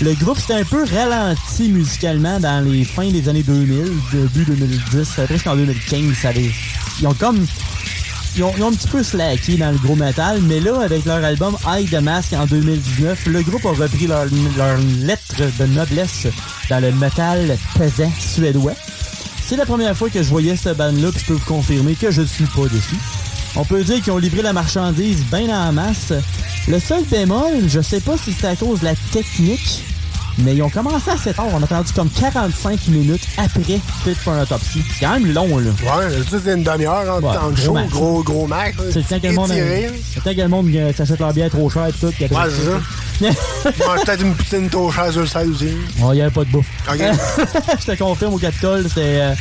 [0.00, 5.18] Le groupe s'était un peu ralenti musicalement dans les fins des années 2000, début 2010,
[5.20, 6.12] après jusqu'en 2015.
[6.20, 6.50] Ça avait-
[7.00, 7.46] ils ont comme...
[8.36, 11.04] Ils ont, ils ont un petit peu slacké dans le gros metal, mais là, avec
[11.04, 14.24] leur album Eye the Mask en 2019, le groupe a repris leur,
[14.56, 16.26] leur lettre de noblesse
[16.68, 18.72] dans le metal pesant suédois.
[19.50, 22.12] C'est la première fois que je voyais cette bande-là, puis je peux vous confirmer que
[22.12, 22.94] je suis pas déçu.
[23.56, 26.12] On peut dire qu'ils ont livré la marchandise bien en masse.
[26.68, 29.82] Le seul bémol, je sais pas si c'est à cause de la technique,
[30.44, 31.46] mais ils ont commencé assez tard.
[31.52, 34.82] On a attendu comme 45 minutes après Fit for an Autopsy.
[34.94, 35.70] C'est quand même long, là.
[35.70, 37.88] Ouais, c'est une demi-heure en Ouais, temps de gros show, max.
[37.90, 38.76] gros, gros max.
[38.92, 41.86] C'est le temps que le monde, le le monde euh, s'achète leur bière trop cher
[41.86, 42.06] et tout.
[42.06, 42.80] Ouais, c'est ça.
[43.22, 45.68] Ouais, Peut-être une poutine trop chère sur le side aussi.
[45.98, 46.66] Il n'y avait pas de bouffe.
[46.90, 49.34] Je te confirme, au Capitole, c'était euh,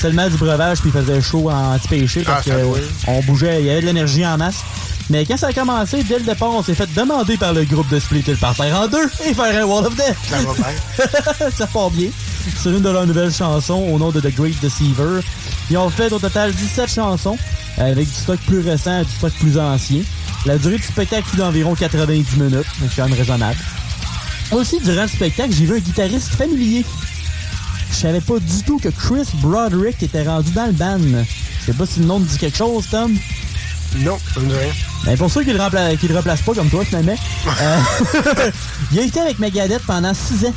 [0.00, 2.78] seulement du breuvage, puis il faisait chaud en anti-péché parce Ah, ça que doit.
[2.78, 4.64] euh, on bougeait, il y avait de l'énergie en masse.
[5.10, 7.88] Mais quand ça a commencé, dès le départ, on s'est fait demander par le groupe
[7.88, 10.16] de splitter le parterre en deux et faire un Wall of Death.
[10.28, 11.50] Ça va bien.
[11.56, 12.10] ça part bien.
[12.62, 15.20] Sur une de leurs nouvelles chansons au nom de The Great Deceiver.
[15.68, 17.36] Ils ont fait au total 17 chansons
[17.76, 20.02] avec du stock plus récent et du stock plus ancien.
[20.46, 23.58] La durée du spectacle fut d'environ 90 minutes, donc c'est quand même raisonnable.
[24.52, 26.84] Aussi, durant le spectacle, j'ai vu un guitariste familier.
[27.90, 30.98] Je savais pas du tout que Chris Broderick était rendu dans le band.
[31.60, 33.12] Je sais pas si le nom te dit quelque chose, Tom.
[33.98, 34.72] Non, ça me dit rien.
[35.04, 37.14] Ben pour ceux qui le, rempla- qui le replacent pas comme toi, finalement,
[37.60, 37.78] euh,
[38.92, 40.54] il a été avec Megadeth pendant 6 ans,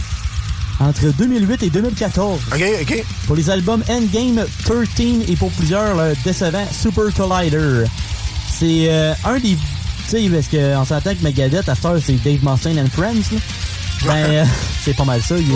[0.82, 2.40] entre 2008 et 2014.
[2.54, 3.04] OK, OK.
[3.26, 4.88] Pour les albums Endgame 13
[5.30, 7.86] et pour plusieurs, le décevant Super Collider.
[8.60, 9.58] C'est euh, un des...
[10.10, 13.32] Tu sais, parce qu'on s'entend que Megadeth, à cette heure, c'est Dave Mustaine and Friends,
[13.32, 13.40] là.
[14.06, 14.46] Ben, euh,
[14.84, 15.36] c'est pas mal ça.
[15.38, 15.48] Il,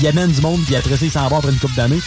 [0.00, 2.00] il amène du monde, puis après ça, il s'en va après une couple d'années.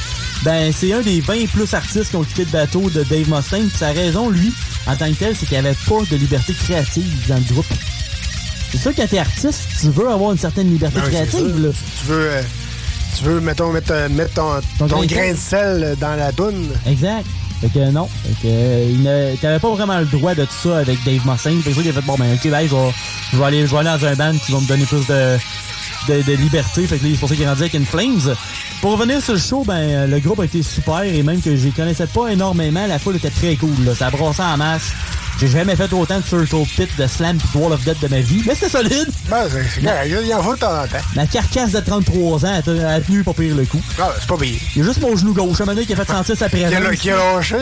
[0.44, 3.68] Ben, c'est un des 20 plus artistes qui ont quitté le bateau de Dave Mustaine.
[3.68, 4.54] Puis sa raison, lui,
[4.88, 7.66] en tant que tel, c'est qu'il n'y avait pas de liberté créative dans le groupe.
[8.72, 11.70] C'est sûr, quand t'es artiste, tu veux avoir une certaine liberté créative, là.
[11.72, 12.42] Tu veux, euh,
[13.18, 16.70] tu veux mettons, mettre, euh, mettre ton, Ton ton, grain de sel dans la toune.
[16.88, 17.26] Exact.
[17.62, 18.08] Fait que non.
[18.24, 21.60] Fait que, il t'avais pas vraiment le droit de tout ça avec Dave Mustaine.
[21.64, 22.94] C'est ça qu'il a fait, bon, ben, ok, ben, je vais,
[23.34, 25.38] je vais aller, je vais aller dans un band qui va me donner plus de,
[26.08, 26.88] de, liberté.
[26.88, 28.36] Fait que c'est pour ça qu'il est avec In Flames.
[28.82, 31.66] Pour revenir sur le show, ben, le groupe a été super et même que je
[31.66, 33.95] les connaissais pas énormément, la foule était très cool, là.
[33.95, 34.91] Ça brassait en masse.
[35.40, 38.10] J'ai jamais fait autant de Circle Pit, de Slam pis de Wall of Death de
[38.10, 39.08] ma vie, mais c'était solide.
[39.30, 40.10] Ben, c'est correct.
[40.22, 40.98] Il y en faut de temps en temps.
[41.16, 43.80] Ma carcasse de 33 ans a a tenu pas pire le coup.
[43.98, 44.60] Ah, c'est pas payé.
[44.76, 46.72] Il y a juste mon genou gauche, un moment qui a fait sentir sa présence.
[46.72, 47.56] Qui a, qui a lâché.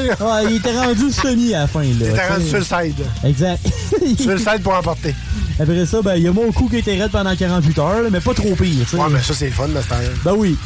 [0.49, 1.87] Il était rendu semi à la fin, là.
[1.91, 3.05] Il était rendu sur le side.
[3.23, 3.67] Exact.
[4.19, 5.13] sur le side pour emporter.
[5.59, 8.09] Après ça, ben, il y a mon coup qui était raide pendant 48 heures, là,
[8.11, 8.85] mais pas trop pire.
[8.93, 10.09] Ouais, mais ça, c'est le fun de ce temps-là.
[10.25, 10.57] Ben oui.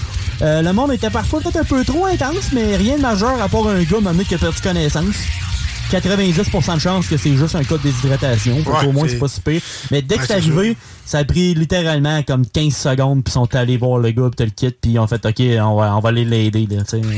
[0.41, 3.49] Euh, le monde était parfois peut-être un peu trop intense, mais rien de majeur à
[3.49, 5.15] part un gars, maintenant qui a perdu connaissance.
[5.91, 8.55] 90% de chance que c'est juste un cas de déshydratation.
[8.57, 9.61] Ouais, qu'au moins, c'est- c'est pas si pire.
[9.91, 13.31] Mais dès que Ouais, c'est c'est arrivé, ça a pris littéralement comme 15 secondes, puis
[13.31, 15.39] ils sont allés voir le gars, puis t'as le kit, puis ils ont fait, OK,
[15.39, 16.67] on va, on va aller l'aider.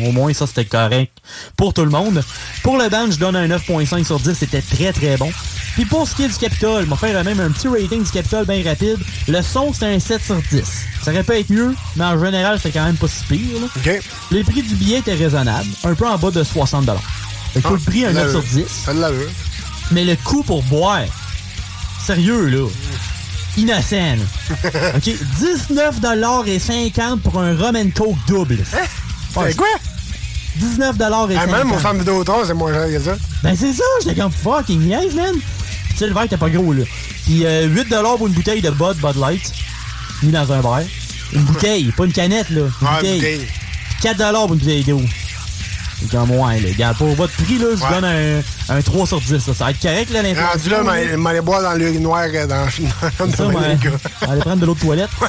[0.08, 1.12] Au moins, ça, c'était correct
[1.56, 2.24] pour tout le monde.
[2.64, 4.34] Pour le band, je donne un 9.5 sur 10.
[4.34, 5.30] C'était très, très bon.
[5.76, 8.12] Puis pour ce qui est du Capitole, je vais faire même un petit rating du
[8.12, 8.98] Capitole bien rapide.
[9.28, 10.64] Le son, c'est un 7 sur 10.
[11.04, 13.60] Ça aurait pu être mieux, mais en général, c'était quand même pas si pire.
[13.60, 13.68] là.
[14.32, 16.86] Les prix du billet étaient raisonnables, un peu en bas de 60
[17.54, 18.64] Fait que pour le prix, un 9 sur 10.
[18.68, 19.30] Ça de l'allure.
[19.92, 21.04] Mais le coût pour boire,
[22.06, 22.68] sérieux, là,
[23.58, 24.18] innocent.
[24.96, 26.00] OK, 19
[26.48, 28.64] et 50 pour un rum and coke double.
[29.36, 29.68] Ouais, C'est quoi?
[30.56, 31.50] 19 et Ah, 50.
[31.52, 33.16] même au centre Vidéotron, c'est moins cher que ça.
[33.42, 35.34] Ben c'est ça, j'étais comme fucking niaise, man.
[35.34, 36.84] Puis tu sais, le verre était pas gros, là.
[37.26, 39.52] Puis euh, 8 pour une bouteille de Bud, Bud Light,
[40.22, 40.86] mis dans un verre.
[41.34, 42.62] Une bouteille, pas une canette, là.
[42.62, 43.16] Une Ouais, bouteille.
[43.20, 43.48] bouteille.
[44.04, 45.02] 4 pour une bouteille d'eau.
[46.12, 47.90] Comme, ouais, les gars, pour votre prix, là, je Ouais.
[47.90, 49.32] donne un, un 3 sur 10.
[49.32, 49.40] là.
[49.54, 50.52] Ça va être correct, là, l'inflation.
[50.52, 52.66] Rendu là, m'aller m'aller boire dans l'urinoir euh, dans,
[53.26, 53.98] dans, ça, les gars.
[54.30, 55.10] Aller prendre de l'eau de toilette.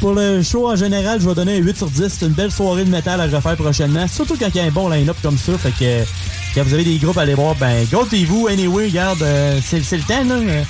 [0.00, 2.08] Pour le show en général, je vais donner un 8 sur 10.
[2.18, 4.06] C'est une belle soirée de métal à refaire prochainement.
[4.08, 5.52] Surtout quand il y a un bon line-up comme ça.
[5.58, 6.04] Fait que
[6.54, 8.48] quand vous avez des groupes à aller voir, ben, gâtez-vous.
[8.48, 10.34] Anyway, regarde, euh, c'est c'est le temps, là.
[10.34, 10.62] Euh,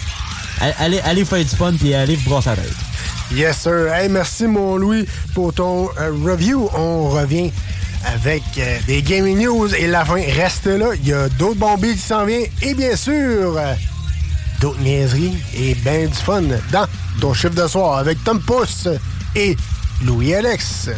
[0.78, 2.72] Allez, allez faire du fun puis allez vous brosser la tête.
[3.34, 3.92] Yes, sir.
[3.92, 6.70] Hey, merci, mon Louis, pour ton euh, review.
[6.74, 7.52] On revient
[8.04, 10.94] avec euh, des gaming news et la fin reste là.
[10.94, 13.74] Il y a d'autres bombes qui s'en viennent et bien sûr, euh,
[14.60, 16.42] d'autres niaiseries et ben du fun
[16.72, 16.86] dans
[17.20, 18.88] ton chiffre de soir avec Tom Pousse
[19.34, 19.56] et
[20.04, 20.90] Louis-Alex.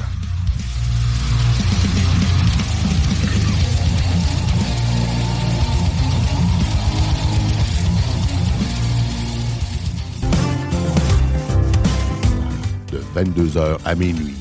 [12.92, 14.34] De 22h à minuit,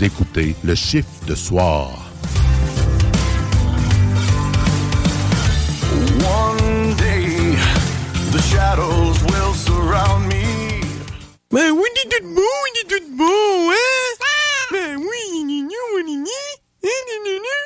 [0.00, 1.90] vous écoutez le chiffre de soir.
[6.24, 7.58] One day,
[8.32, 10.80] the shadows will surround me.
[11.50, 13.76] Ben oui, il est tout beau, il est tout beau, hein?
[14.72, 16.24] Ben oui, il est mignon, il est mignon.
[16.82, 17.62] Il est mignon.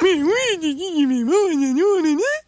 [0.00, 2.40] Ben oui, il est mignon, il est beau, il est mignon, il est mignon.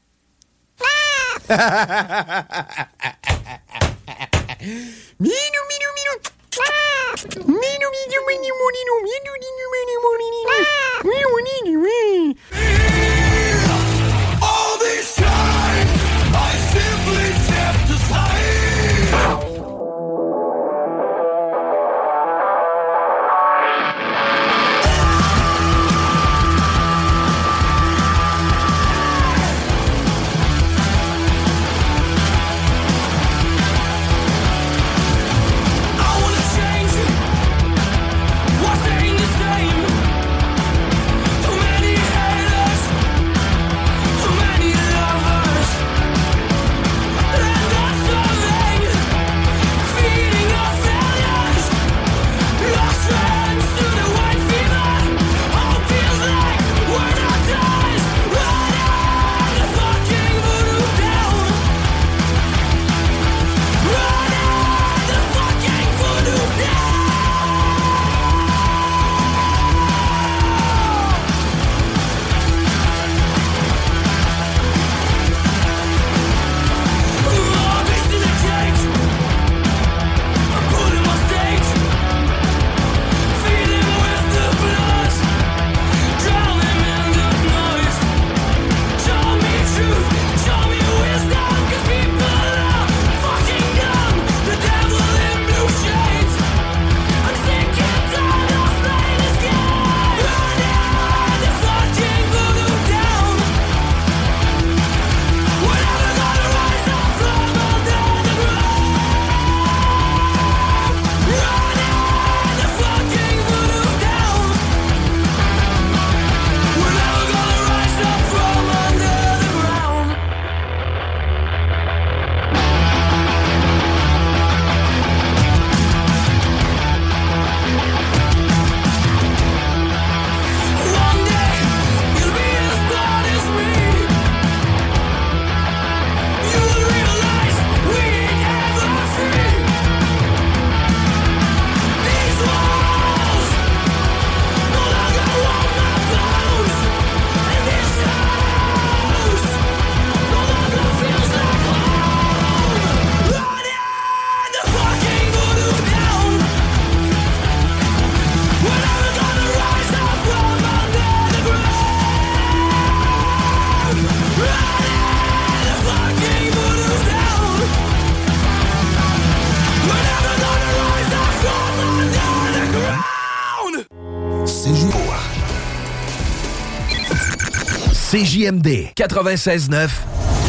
[178.17, 179.91] CJMD 96.9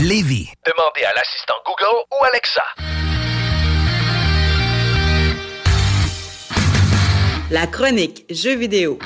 [0.01, 0.53] Lévis.
[0.65, 2.63] Demandez à l'assistant Google ou Alexa.
[7.51, 8.97] La chronique Jeux vidéo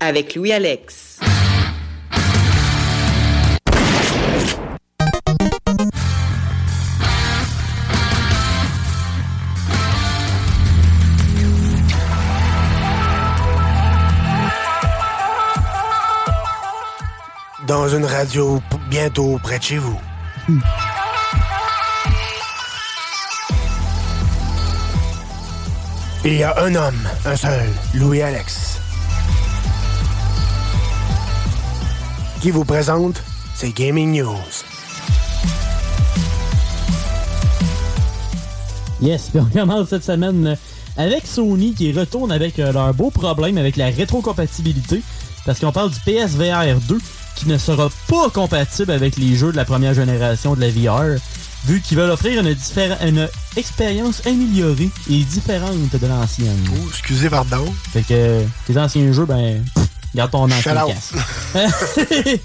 [0.00, 0.52] avec Louis
[17.68, 20.00] Dans une radio bientôt près de chez vous.
[26.24, 28.80] Il y a un homme, un seul, Louis Alex.
[32.40, 33.22] qui vous présente
[33.54, 34.36] ces Gaming News.
[39.02, 40.54] Yes, puis on commence cette semaine euh,
[40.96, 45.02] avec Sony qui retourne avec euh, leur beau problème avec la rétrocompatibilité.
[45.44, 46.98] Parce qu'on parle du PSVR 2
[47.38, 51.20] qui ne sera pas compatible avec les jeux de la première génération de la VR,
[51.66, 56.68] vu qu'ils veulent offrir une, expérience améliorée et différente de l'ancienne.
[56.72, 57.72] Oh, excusez, pardon.
[57.92, 59.86] Fait que euh, tes anciens jeux, ben, pff,
[60.16, 61.14] garde ton ancien casque.
[61.54, 62.40] fait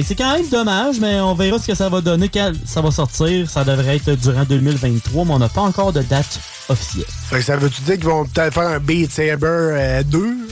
[0.00, 2.80] que c'est quand même dommage, mais on verra ce que ça va donner quand ça
[2.80, 3.50] va sortir.
[3.50, 6.40] Ça devrait être durant 2023, mais on n'a pas encore de date
[6.70, 7.04] officielle.
[7.28, 10.48] Fait que ça veut-tu dire qu'ils vont peut-être faire un Beat Saber euh, 2?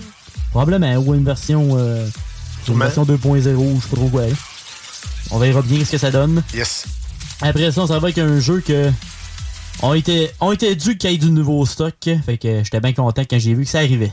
[0.51, 2.07] Probablement, ou une version, euh,
[2.69, 2.85] une Sûrement.
[2.85, 4.23] version 2.0, je sais pas trop quoi.
[5.31, 6.43] On verra bien ce que ça donne.
[6.55, 6.87] Yes.
[7.41, 8.91] Après ça, ça va avec un jeu que
[9.83, 11.95] on était, on était dû qu'il y ait du nouveau stock.
[12.25, 14.12] Fait que j'étais bien content quand j'ai vu que ça arrivait.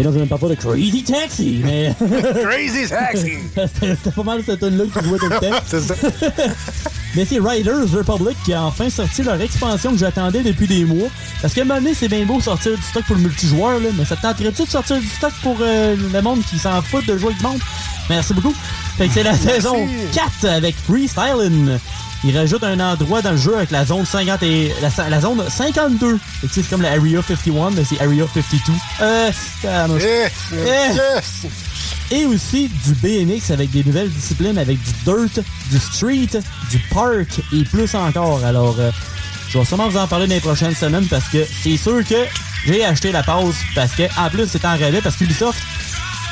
[0.00, 1.94] Et là, je ne parle pas de Crazy Taxi, mais.
[2.42, 3.32] Crazy Taxi!
[3.74, 5.60] C'était pas mal cette tune-là qui jouait tout le temps.
[5.66, 5.94] C'est ça.
[7.14, 11.08] Mais c'est Riders Republic qui a enfin sorti leur expansion que j'attendais depuis des mois.
[11.42, 13.80] Parce que à un moment donné, c'est bien beau sortir du stock pour le multijoueur,
[13.80, 16.80] là, mais ça te tenterait-tu de sortir du stock pour euh, le monde qui s'en
[16.82, 17.60] fout de jouer avec du monde?
[18.08, 18.54] Merci beaucoup.
[18.96, 21.78] Fait que c'est la saison 4 avec Freestyling.
[22.22, 25.42] Il rajoute un endroit dans le jeu avec la zone 50 et la, la zone
[25.48, 26.18] 52.
[26.18, 28.72] Fait que c'est comme la Area 51, mais c'est Area 52.
[29.00, 29.30] Euh,
[29.64, 30.02] la moche.
[30.52, 31.69] Eh.
[32.10, 37.40] Et aussi du BMX avec des nouvelles disciplines, avec du dirt, du street, du park
[37.52, 38.44] et plus encore.
[38.44, 38.90] Alors, euh,
[39.48, 42.24] je vais sûrement vous en parler dans les prochaines semaines parce que c'est sûr que
[42.66, 45.58] j'ai acheté la pause parce que en plus c'est en rabais parce qu'Ubisoft,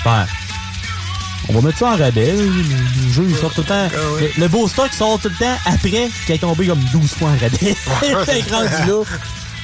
[0.04, 0.26] ben,
[1.48, 2.32] on va mettre ça en rabais.
[2.32, 3.88] Le jeu il sort tout le temps.
[4.20, 7.30] Le, le beau stock sort tout le temps après qu'il est tombé comme 12 fois
[7.30, 7.58] en rabais.
[7.58, 9.02] que rendu là,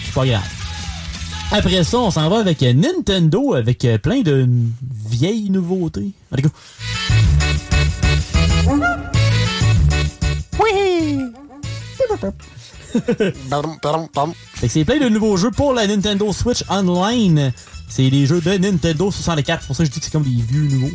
[0.05, 0.43] c'est pas grave.
[1.53, 4.49] Après ça, on s'en va avec euh, Nintendo avec euh, plein de
[5.15, 6.13] vieilles nouveautés.
[6.33, 6.51] Allez, go!
[10.63, 11.19] Oui!
[14.55, 17.53] Fait que c'est plein de nouveaux jeux pour la Nintendo Switch Online.
[17.89, 19.61] C'est les jeux de Nintendo 64.
[19.63, 20.91] C'est pour ça que je dis que c'est comme des vieux nouveaux.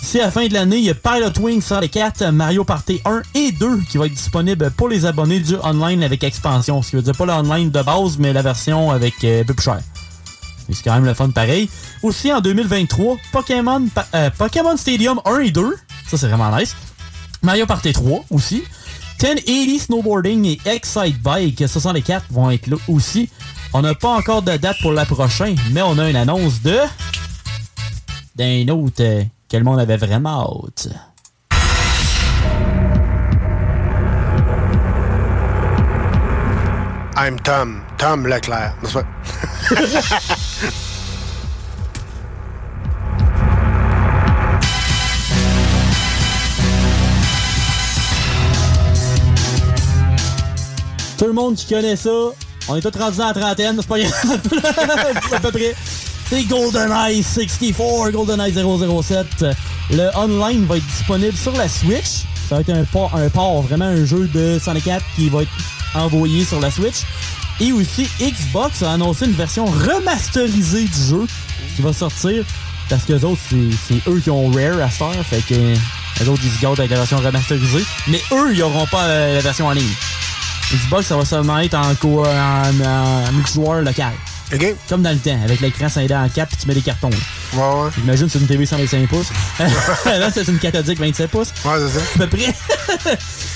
[0.00, 3.52] D'ici la fin de l'année, il y a Pilot Wings 64, Mario Party 1 et
[3.52, 6.82] 2 qui va être disponible pour les abonnés du online avec expansion.
[6.82, 9.54] Ce qui veut dire pas l'online de base, mais la version avec euh, un peu
[9.54, 9.80] plus cher.
[10.68, 11.68] Mais c'est quand même le fun pareil.
[12.02, 15.76] Aussi en 2023, Pokémon, euh, Pokémon Stadium 1 et 2.
[16.08, 16.74] Ça c'est vraiment nice.
[17.42, 18.64] Mario Party 3 aussi.
[19.22, 23.30] 1080 Snowboarding et Excite Bike 64 vont être là aussi.
[23.72, 26.78] On n'a pas encore de date pour la prochaine, mais on a une annonce de...
[28.36, 30.88] d'un autre euh, que le monde avait vraiment hâte.
[37.18, 37.82] I'm Tom.
[37.96, 38.74] Tom Leclerc.
[51.18, 52.10] Tout le monde qui connaît ça,
[52.68, 54.40] on est tous rendus dans la trentaine, c'est pas grave.
[55.32, 55.74] à peu près.
[56.28, 59.46] C'est GoldenEye 64, GoldenEye 007.
[59.92, 62.24] Le online va être disponible sur la Switch.
[62.48, 65.50] Ça va être un port, un port, vraiment un jeu de 64 qui va être
[65.94, 67.04] envoyé sur la Switch.
[67.60, 71.26] Et aussi, Xbox a annoncé une version remasterisée du jeu
[71.76, 72.44] qui va sortir.
[72.90, 75.14] Parce que autres, c'est c'est eux qui ont Rare à faire.
[75.24, 75.54] Fait que
[76.20, 77.84] les autres, ils se gardent avec la version remasterisée.
[78.08, 79.94] Mais eux, ils n'auront pas euh, la version en ligne.
[80.72, 84.12] Xbox, ça va seulement être en, co en, en multijoueur local.
[84.88, 87.10] Comme dans le temps, avec l'écran scindé en 4 puis tu mets des cartons.
[87.10, 87.16] là.
[87.54, 87.90] Ouais, ouais.
[87.96, 89.28] J'imagine c'est une TV 125 pouces.
[90.06, 91.52] Là, c'est une cathodique 27 pouces.
[91.64, 92.04] Ouais, c'est ça.
[92.14, 92.54] À peu près.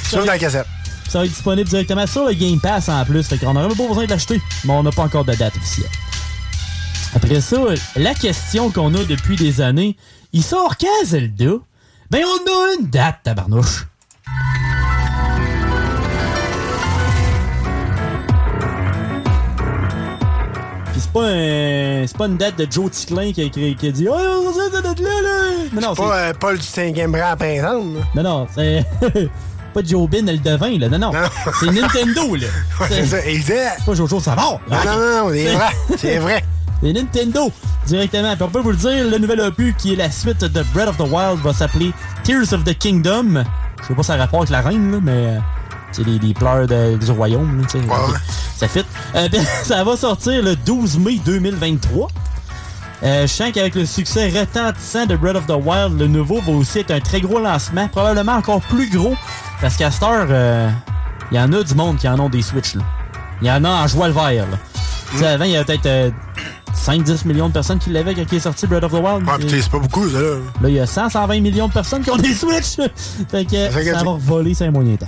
[0.09, 0.67] Sur la cassette.
[1.09, 3.23] Ça va être disponible directement sur le Game Pass en plus.
[3.25, 4.41] Fait qu'on n'aurait même pas besoin de l'acheter.
[4.65, 5.91] Mais on n'a pas encore de date officielle.
[7.15, 7.57] Après ça,
[7.97, 9.97] la question qu'on a depuis des années,
[10.33, 11.53] il sort quand Zelda?
[12.11, 13.87] Ben on a une date, tabarnouche.
[21.13, 23.91] C'est pas un, c'est pas une date de Joe Ticlin qui a, écrit- qui a
[23.91, 24.15] dit «Oh,
[24.47, 25.41] on sait cette date-là, là!»
[25.81, 27.85] non, C'est pas euh, Paul du cinquième rang à Printemps.
[27.85, 28.01] là.
[28.15, 28.85] Non, non, c'est
[29.75, 30.89] pas Joe Bin le devin, là.
[30.89, 31.13] Non, non.
[31.61, 32.47] C'est Nintendo, là.
[32.81, 33.19] Ouais, c'est ça.
[33.23, 34.61] C'est pas Jojo Savard.
[34.71, 35.69] Non, non, non, c'est vrai.
[35.97, 36.45] C'est vrai.
[36.83, 37.51] C'est Nintendo,
[37.87, 38.35] directement.
[38.35, 40.89] Puis on peut vous le dire, le nouvel opus qui est la suite de Breath
[40.89, 41.93] of the Wild va s'appeler
[42.25, 43.45] Tears of the Kingdom.
[43.83, 45.39] Je sais pas si ça a rapport avec la reine, là, mais euh,
[45.93, 47.65] c'est les, les pleurs de- du royaume.
[47.71, 47.85] tu sais.
[48.57, 48.85] Ça fit.
[49.15, 52.09] Euh, ben, ça va sortir le 12 mai 2023.
[53.03, 56.53] Euh, je sens qu'avec le succès retentissant de Breath of the Wild, le nouveau va
[56.53, 59.15] aussi être un très gros lancement, probablement encore plus gros,
[59.63, 60.69] parce qu'à cette heure, euh,
[61.33, 62.83] Il y en a du monde qui en ont des Switch, là.
[63.41, 64.59] Il y en a en joie le vert, là.
[65.13, 66.11] Tu sais, avant, il y avait peut-être euh,
[66.75, 69.23] 5-10 millions de personnes qui l'avaient quand il est sorti Breath of the Wild.
[69.29, 70.35] Ah, putain, c'est pas beaucoup, ça, là.
[70.61, 72.77] Là, il y a 100, 120 millions de personnes qui ont des Switch.
[73.31, 75.07] fait que ça va voler, c'est un moyen temps.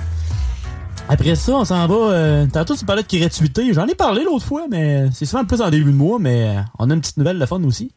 [1.09, 1.95] Après ça, on s'en va.
[1.95, 3.73] euh, tantôt, tu parlais de gratuité.
[3.75, 6.61] J'en ai parlé l'autre fois, mais c'est souvent plus en début de mois, mais euh,
[6.79, 7.91] on a une petite nouvelle de fun aussi.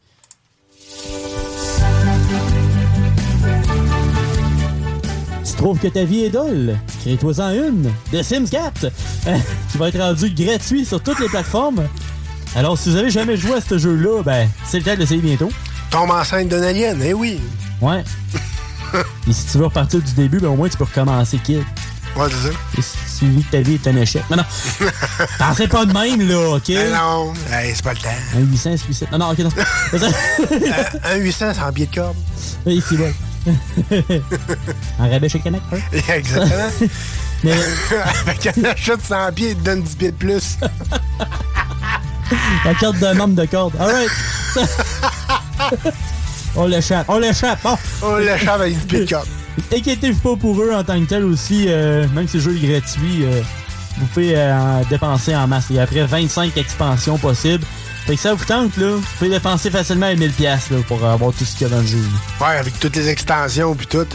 [5.44, 6.76] Tu trouves que ta vie est dole?
[7.02, 9.38] Crée-toi-en une de Sims 4 euh,
[9.72, 11.84] qui va être rendu gratuit sur toutes les plateformes.
[12.54, 15.20] Alors, si vous avez jamais joué à ce jeu-là, ben, c'est le temps de l'essayer
[15.20, 15.50] bientôt.
[15.90, 17.40] Tombe enceinte d'un alien, eh oui.
[17.80, 18.02] Ouais.
[19.28, 21.62] Et si tu veux repartir du début, ben au moins tu peux recommencer, kid.
[22.16, 22.54] Ouais, c'est ça.
[22.78, 24.22] Et si ta vie est un échec.
[24.30, 24.44] Non, non.
[25.38, 26.70] Pensez pas de même, là, OK?
[26.70, 28.08] Eh non, hey, c'est pas le temps.
[28.36, 29.08] Un 800 suicide.
[29.12, 29.50] Non, non, OK, non.
[29.90, 30.06] c'est ça.
[31.04, 32.16] un, un 800, c'est en billet de corde.
[32.64, 33.12] Oui, c'est bon.
[34.98, 35.76] en rabais chez Canac, hein?
[36.08, 36.70] Exactement.
[37.44, 37.52] Mais
[38.26, 40.56] Avec un achat de 100 pieds, il te donne 10 pieds de plus.
[42.64, 43.74] la carte d'un membre de corde.
[43.78, 44.10] All right.
[46.56, 47.04] on l'échappe.
[47.08, 47.62] On l'échappe.
[47.62, 47.76] Bon.
[48.02, 49.28] On l'échappe avec 10 pieds de corde.
[49.74, 51.66] Inquiétez-vous pas pour eux en tant que tel aussi.
[51.68, 53.40] euh, même si le jeu est gratuit, euh,
[53.98, 55.66] vous pouvez euh, en dépenser en masse.
[55.70, 57.64] Il y a après 25 expansions possibles.
[58.06, 58.90] Fait que ça vous tente, là.
[58.92, 61.80] Vous pouvez dépenser facilement 1000$ piastres, là, pour avoir tout ce qu'il y a dans
[61.80, 61.98] le jeu.
[62.40, 62.46] là.
[62.46, 64.06] Ouais, avec toutes les extensions puis tout.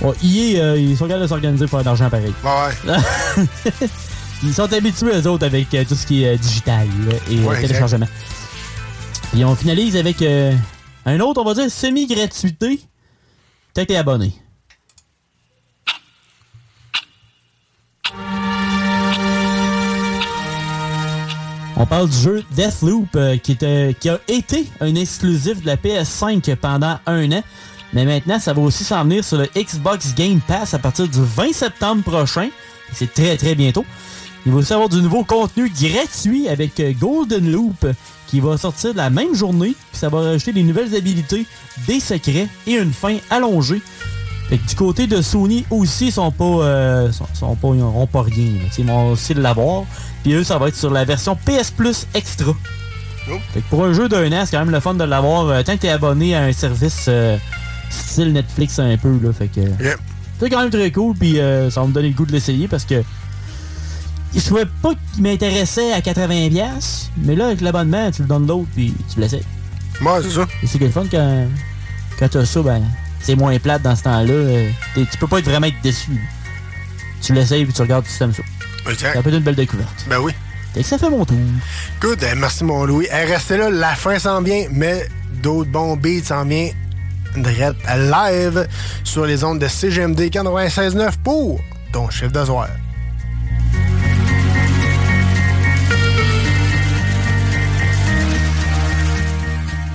[0.00, 2.32] Ouais, EA, ils sont capables de s'organiser pour faire de l'argent pareil.
[2.42, 2.96] ouais.
[4.42, 8.08] ils sont habitués, eux autres, avec tout ce qui est digital là, et Ouais, téléchargement.
[9.36, 10.52] Et on finalise avec euh,
[11.06, 12.80] un autre, on va dire, semi-gratuité.
[13.74, 14.32] T'es abonné.
[21.80, 26.98] On parle du jeu Deathloop euh, qui, a été un exclusif de la PS5 pendant
[27.06, 27.42] un an.
[27.92, 31.20] Mais maintenant, ça va aussi s'en venir sur le Xbox Game Pass à partir du
[31.22, 32.48] 20 septembre prochain.
[32.92, 33.84] C'est très très bientôt.
[34.44, 37.86] Il va aussi avoir du nouveau contenu gratuit avec euh, Golden Loop
[38.26, 39.76] qui va sortir la même journée.
[39.92, 41.46] Puis ça va rajouter des nouvelles habilités,
[41.86, 43.82] des secrets et une fin allongée.
[44.48, 47.80] Fait que du côté de Sony aussi, ils sont pas, euh, sont, sont pas, ils
[47.80, 48.52] n'auront pas rien.
[48.78, 49.84] Ils vont aussi l'avoir.
[50.22, 52.52] Puis eux, ça va être sur la version PS Plus Extra.
[53.52, 55.46] Fait que pour un jeu d'un an, c'est quand même le fun de l'avoir.
[55.48, 57.36] euh, tant que t'es abonné à un service euh,
[57.90, 59.18] style Netflix un peu.
[59.22, 59.60] Là, fait que
[60.40, 61.14] c'est quand même très cool.
[61.14, 63.02] Puis euh, ça va me donner le goût de l'essayer parce que
[64.34, 67.08] je trouvais pas qu'il m'intéressait à 80$.
[67.18, 69.44] Mais là, avec l'abonnement, tu le donnes l'autre puis tu l'essayes.
[70.00, 70.46] Ouais, c'est ça.
[70.62, 71.44] Et c'est le fun quand,
[72.18, 72.82] quand t'as ça, ben,
[73.20, 74.32] c'est moins plate dans ce temps-là.
[74.32, 76.20] euh, tu peux pas être vraiment être déçu.
[77.20, 78.42] Tu l'essayes puis tu regardes si t'aimes ça.
[78.90, 79.14] Exact.
[79.14, 80.06] Ça peut être une belle découverte.
[80.08, 80.32] Ben oui.
[80.74, 81.36] Fait que ça fait mon tour.
[82.00, 83.06] Good, eh, merci mon Louis.
[83.10, 85.08] Eh, restez là, la fin s'en vient, mais
[85.42, 86.72] d'autres bons beats s'en viennent
[87.36, 88.66] direct live
[89.04, 91.60] sur les ondes de CGMD 96.9 pour
[91.92, 92.68] ton chiffre de soir.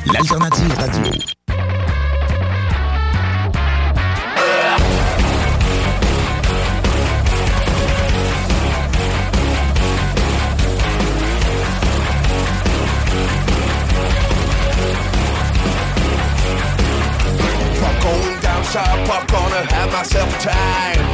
[0.06, 1.43] L'alternative radio.
[18.74, 21.06] South, I'm gonna have myself a time.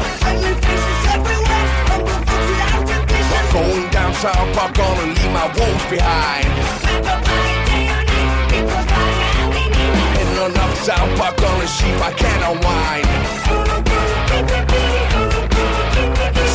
[3.35, 6.47] I'm going down south, I'm gonna leave my woes behind.
[10.15, 13.07] Heading on up south, I'm gonna see if I can unwind.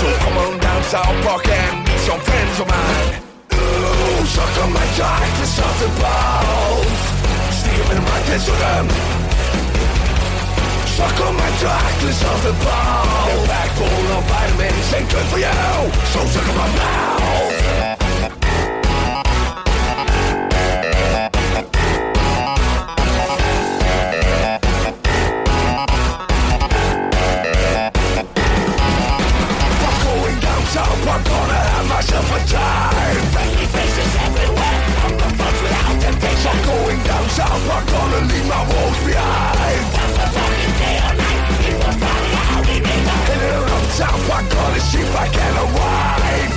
[0.01, 3.11] So come on down south, Park and meet some friends of mine.
[3.53, 6.99] Ooh, suck on my jock for something balls.
[7.61, 9.14] Stick in my test
[10.95, 11.11] of.
[11.11, 13.27] Suck on my chocolate something ball.
[13.27, 15.47] They're back full of vitamins, ain't good for you.
[16.13, 17.15] So suck 'em up now.
[31.07, 33.23] I'm gonna have myself a time.
[33.33, 35.29] Friendly faces everywhere, I'm the
[35.63, 36.57] without temptation.
[36.67, 40.04] Going down south, I'm gonna leave my woes behind.
[44.91, 46.53] sheep I can't arrive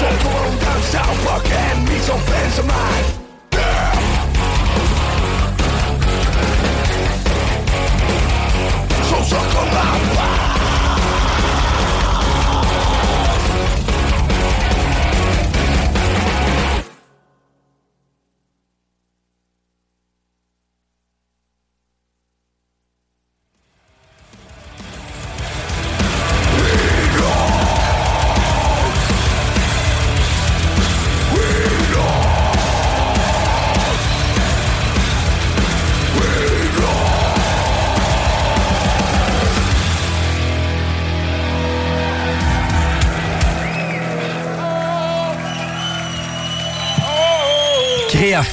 [0.00, 3.04] So on south again Meet some friends of mine
[3.52, 3.92] yeah.
[9.08, 10.55] So suck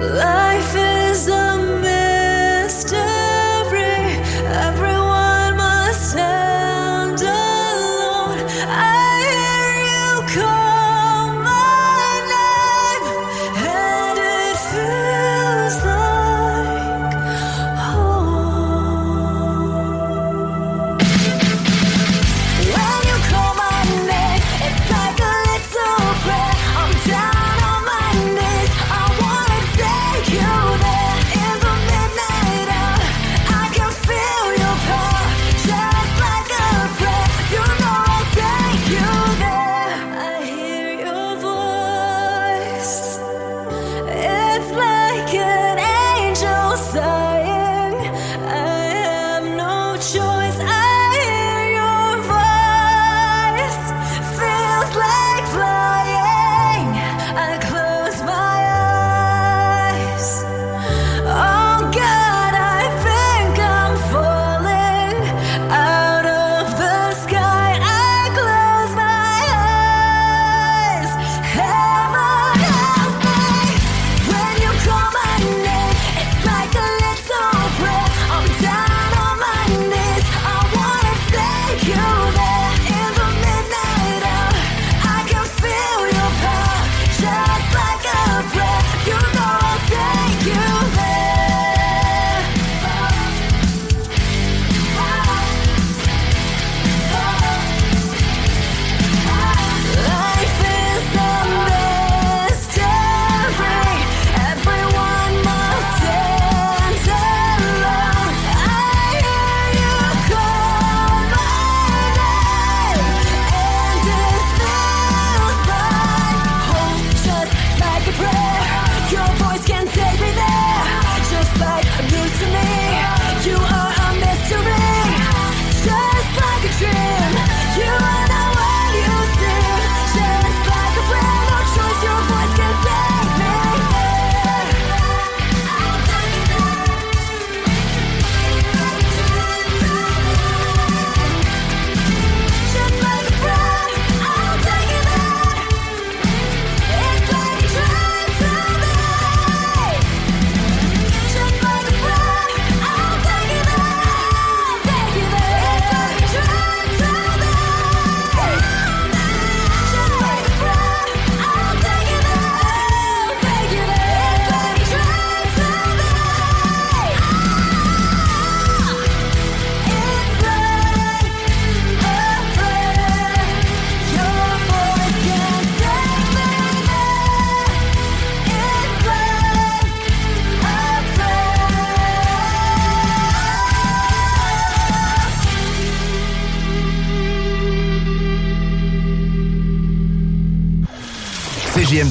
[0.00, 2.98] Life is a mystery.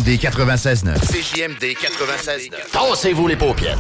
[0.08, 1.00] CJMD 96.9.
[1.02, 2.72] CJMD 96.9.
[2.72, 3.78] Tassez-vous les paupières.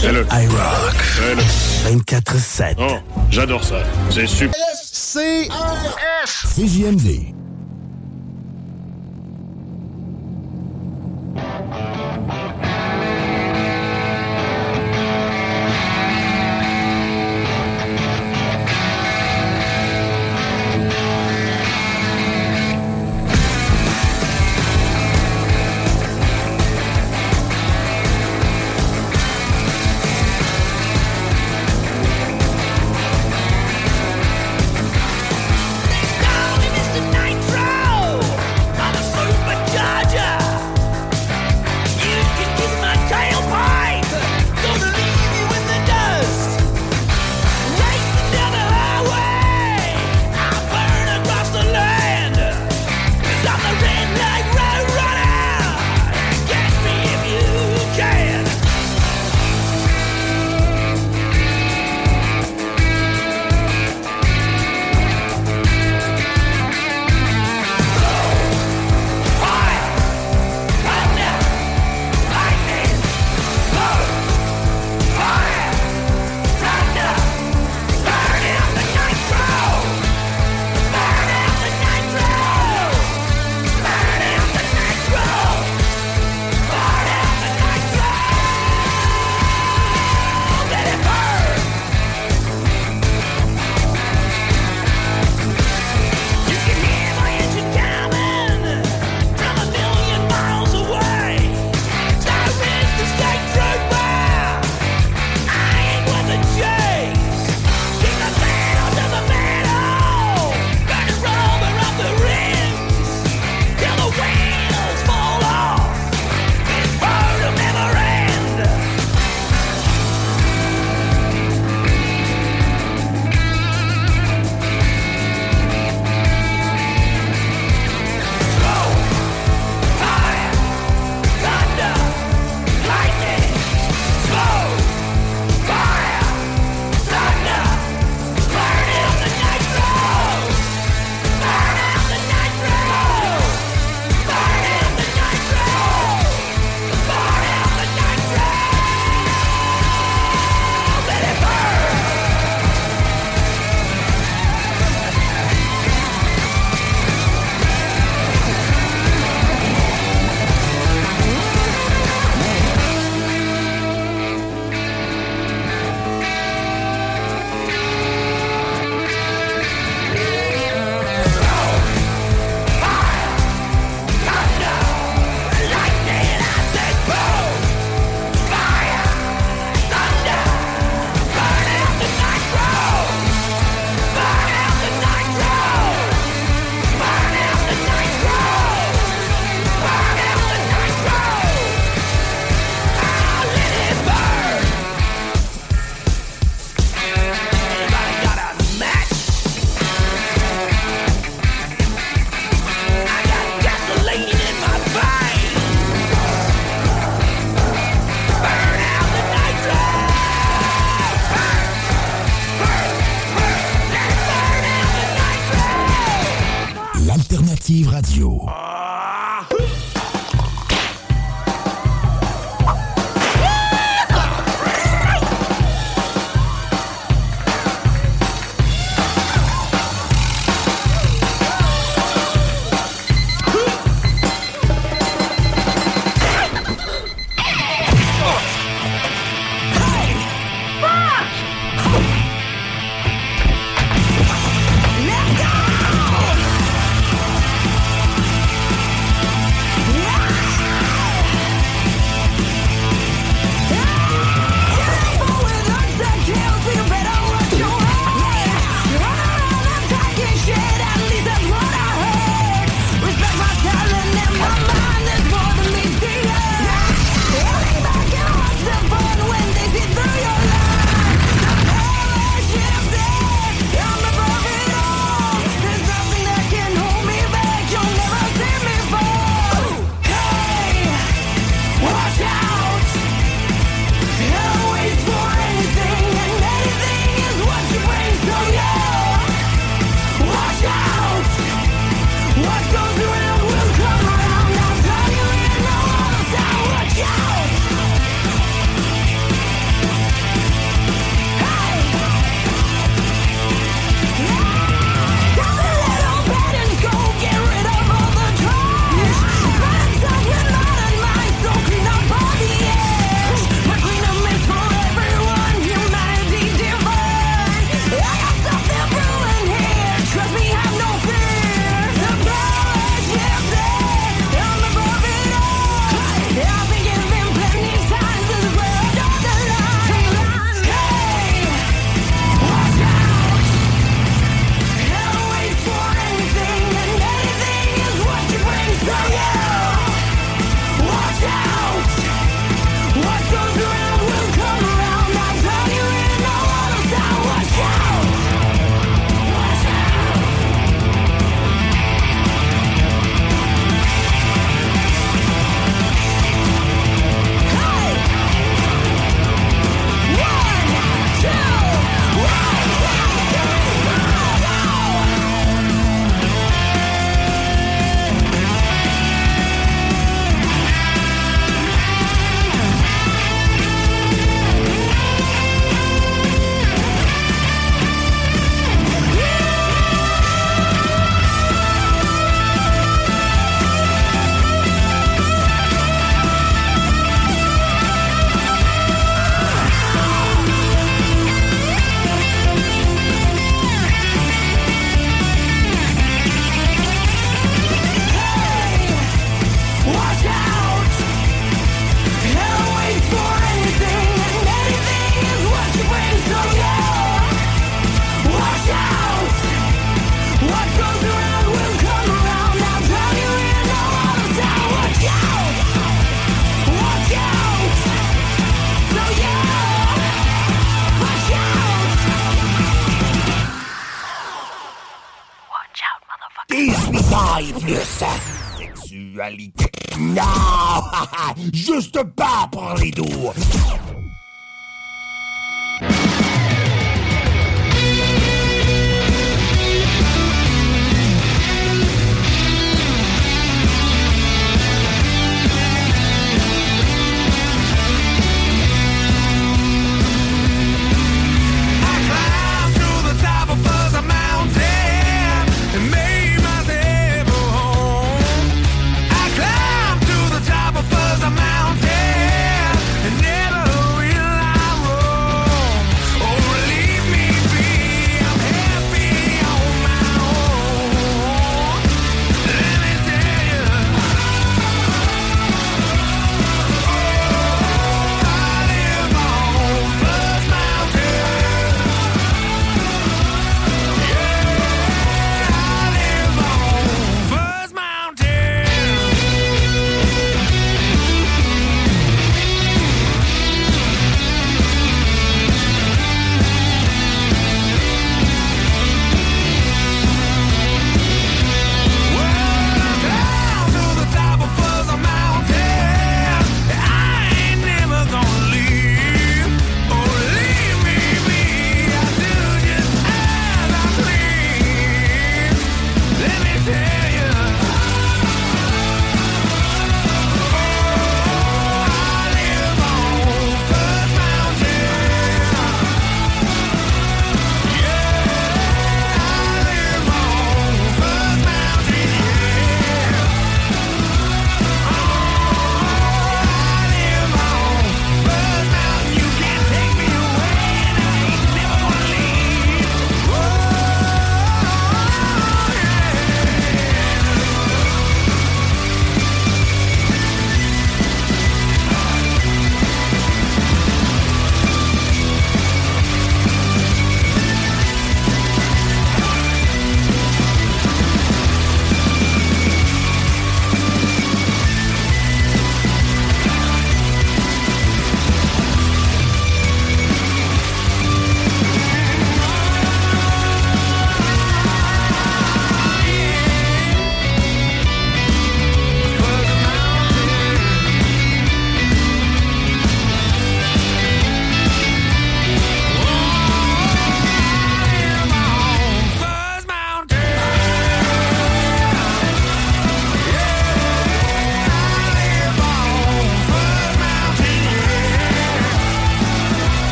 [0.00, 0.26] Fais-le.
[0.32, 0.94] iRock.
[0.96, 1.42] Fais-le.
[2.00, 2.74] 24-7.
[2.78, 2.96] Oh,
[3.30, 3.82] j'adore ça.
[4.08, 4.54] C'est super.
[4.92, 6.46] C-R-S.
[6.56, 7.34] CJMD.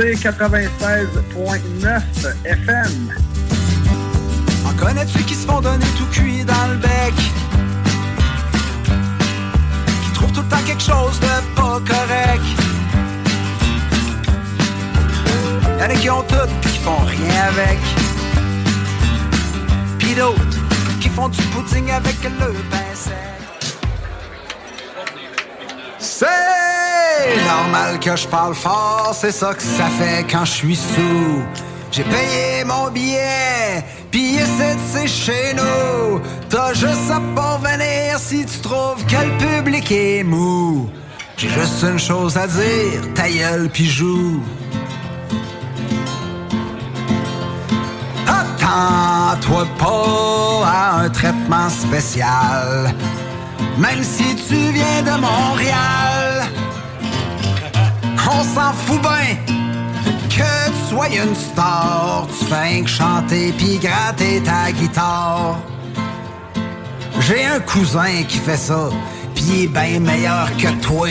[0.00, 2.00] CJMD 96.9
[2.44, 3.12] FM.
[4.66, 7.14] En connais-tu qui se font donner tout cuit dans le bec?
[10.04, 12.42] Qui trouvent tout le temps quelque chose de pas correct?
[15.78, 17.78] Y'en a qui ont tout qui font rien avec.
[19.98, 20.58] Pis d'autres
[21.00, 22.76] qui font du pudding avec le pain.
[25.98, 26.49] C'est
[27.46, 31.42] normal que je parle fort, c'est ça que ça fait quand je suis sous.
[31.92, 36.20] J'ai payé mon billet, de c'est chez nous.
[36.48, 40.88] T'as juste à pas venir si tu trouves que le public est mou.
[41.36, 44.40] J'ai juste une chose à dire, ta gueule pis joue.
[48.26, 52.94] Attends-toi pas à un traitement spécial.
[53.78, 56.46] Même si tu viens de Montréal,
[58.30, 59.36] on s'en fout bien
[60.28, 62.26] que tu sois une star.
[62.38, 65.58] Tu fais que chanter pis gratter ta guitare.
[67.20, 68.88] J'ai un cousin qui fait ça,
[69.34, 71.08] pis il est bien meilleur que toi.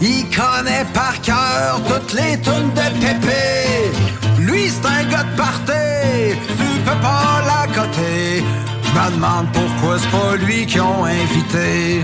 [0.00, 3.92] Il connaît par cœur toutes les tunes de Pépé.
[4.38, 8.44] Lui, c'est un gars de party, tu peux pas l'accoter.
[8.84, 12.02] Je me demande pourquoi c'est pas lui qui ont invité.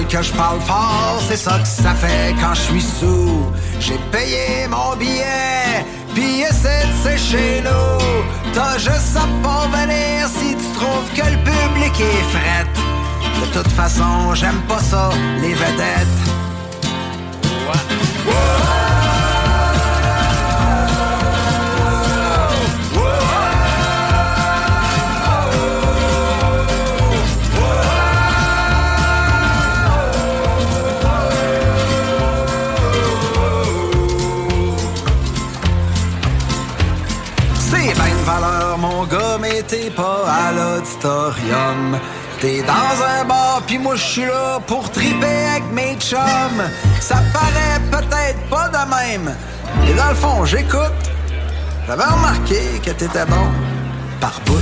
[0.00, 3.52] Que je parle fort, c'est ça que ça fait quand je suis sous.
[3.80, 8.52] J'ai payé mon billet, pis essaie de c'est chez nous.
[8.54, 12.66] T'as juste à pas venir si tu trouves que le public est fret.
[13.40, 15.10] De toute façon, j'aime pas ça,
[15.40, 16.22] les vedettes.
[40.26, 41.98] À l'auditorium.
[42.40, 46.64] T'es dans un bar, pis moi je suis là pour triper avec mes chums.
[47.00, 49.34] Ça paraît peut-être pas de même.
[49.88, 51.02] Et dans le fond, j'écoute.
[51.86, 53.46] J'avais remarqué que t'étais bon
[54.20, 54.58] par bout.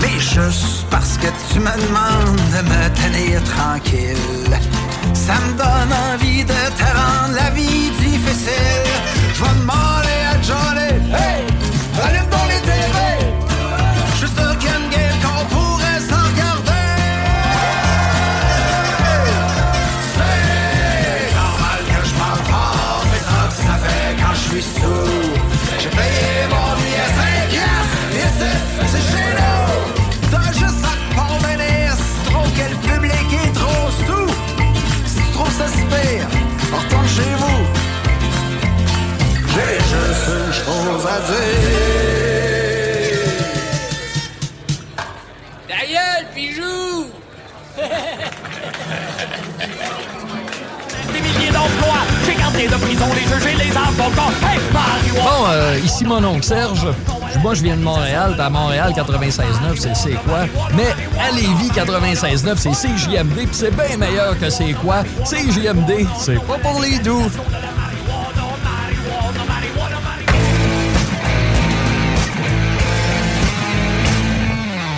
[0.00, 4.56] Mais juste parce que tu me demandes de me tenir tranquille.
[5.14, 5.71] Ça me donne
[53.98, 56.86] Bon, euh, ici mon oncle Serge.
[57.42, 58.36] Moi, je viens de Montréal.
[58.38, 60.40] À Montréal, 96.9, c'est c'est quoi?
[60.74, 63.34] Mais à Lévis, 96.9, c'est CJMD.
[63.34, 65.02] Puis c'est bien meilleur que c'est quoi?
[65.24, 67.30] CJMD, c'est pas pour les doux.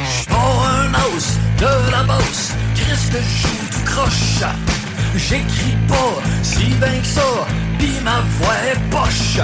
[0.09, 4.43] J'suis pas un os de la bosse, Qu'est-ce que je joue tout croche?
[5.17, 7.23] J'écris pas si bien que ça,
[8.05, 9.41] ma voix est poche.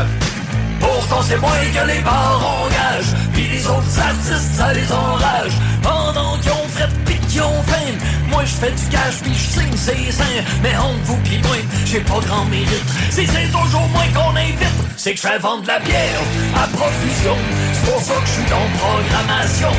[0.79, 5.53] Pourtant c'est moins que les bars engagent, pis les autres artistes ça les enrage.
[5.83, 7.93] Pendant qu'ils ont fret pis qu'ils ont faim,
[8.29, 10.43] moi je fais du cash pis je signe ses seins.
[10.63, 11.57] Mais entre vous pis moi,
[11.87, 12.91] j'ai pas grand mérite.
[13.11, 16.21] Si c'est toujours moi qu'on invite, c'est que je fais vendre la bière
[16.63, 17.37] à profusion.
[17.73, 19.73] C'est pour ça que je suis dans programmation.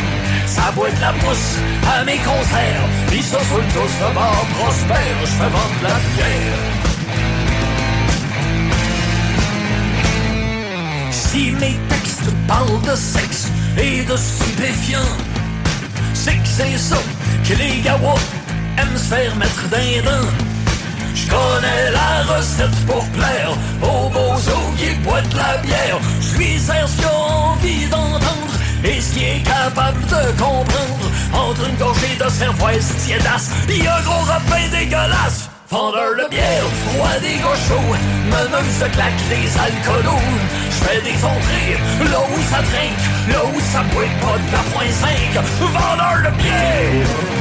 [0.47, 1.55] Ça boit de la mousse
[1.95, 6.90] à mes concerts, pis ça sur le dos de prospère, je fais vendre la bière.
[11.61, 13.47] Mes textes parlent de sexe
[13.77, 15.15] et de stupéfiants,
[16.13, 16.97] c'est que c'est ça
[17.47, 18.23] que les gawas
[18.79, 20.27] aiment se faire mettre d'un dent.
[21.13, 24.39] Je connais la recette pour plaire aux beaux
[24.77, 25.99] qui boivent de la bière.
[26.19, 27.13] Je sers ce a
[27.51, 31.07] envie d'entendre et ce qu'il est capable de comprendre.
[31.33, 35.50] Entre une gorgée de cervoise tiédasse et un gros repas dégueulasse.
[35.71, 36.63] Vendeur de bière,
[36.97, 37.95] roi des gauchos,
[38.25, 40.19] meneuse de claque des alcoolos.
[40.69, 44.63] Je fais des entrées, là où ça trinque, là où ça boit pas de la
[44.73, 45.41] point 5.
[45.61, 47.40] Vendeur de bière!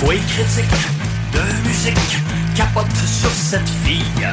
[0.00, 0.64] Toi critique
[1.32, 2.16] de musique
[2.54, 4.26] capote sur cette fille.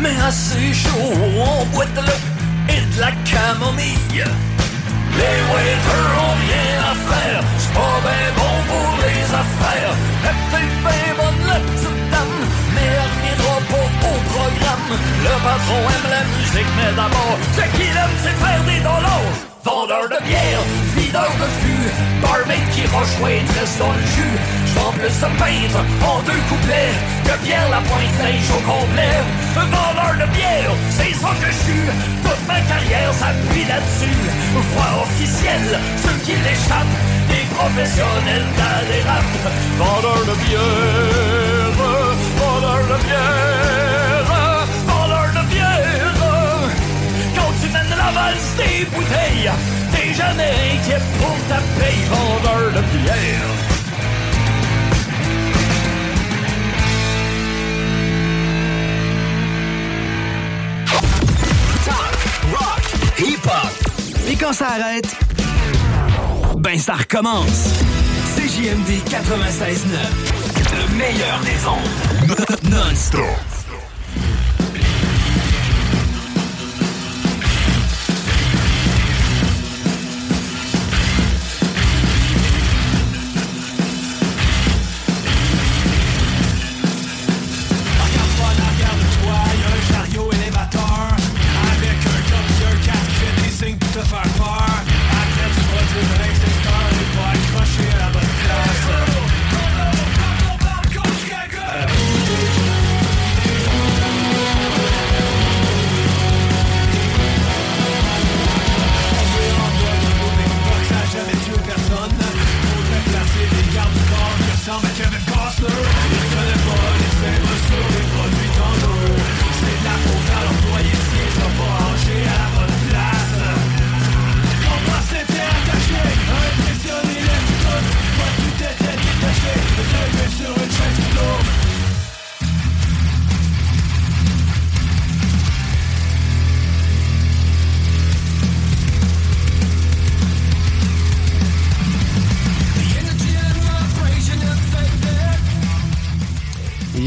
[0.00, 2.22] Mais assez chaud, on boit de l'eau
[2.68, 4.24] et de la camomille.
[5.18, 9.94] Les waiters ont rien à faire C'est pas ben bon pour les affaires.
[10.28, 12.38] Est peut-être ben bonne la petite dame
[12.74, 14.90] Mais elle reviendra pas au programme.
[15.24, 20.08] Le patron aime la musique mais d'abord Ce qu'il aime c'est faire des dollars Vendeur
[20.08, 20.62] de bière,
[20.96, 21.90] videur de fût
[22.22, 24.38] Barmaid qui roche waitress dans le jus.
[24.72, 29.20] J'vends plus de peintre en deux couplets Que bière la pointe neige au complet.
[29.54, 31.76] Vendeur de bière, c'est ça que je
[32.24, 34.20] Toute ma carrière s'appuie là-dessus.
[34.72, 39.28] Voix officielle, ceux qui l'échappent Des professionnels dans les rap
[39.76, 41.72] Vendeur de bière
[42.38, 44.39] Vendeur de bière
[48.12, 49.50] valse des bouteilles,
[49.92, 53.70] t'es jamais inquiet pour ta paye, vendeur de bière.
[63.18, 64.30] Hip-hop.
[64.30, 65.14] Et quand ça arrête,
[66.56, 67.68] ben ça recommence.
[68.36, 70.30] CJMD 96.9.
[70.72, 72.70] Le meilleur des ondes.
[72.70, 73.59] Non-stop.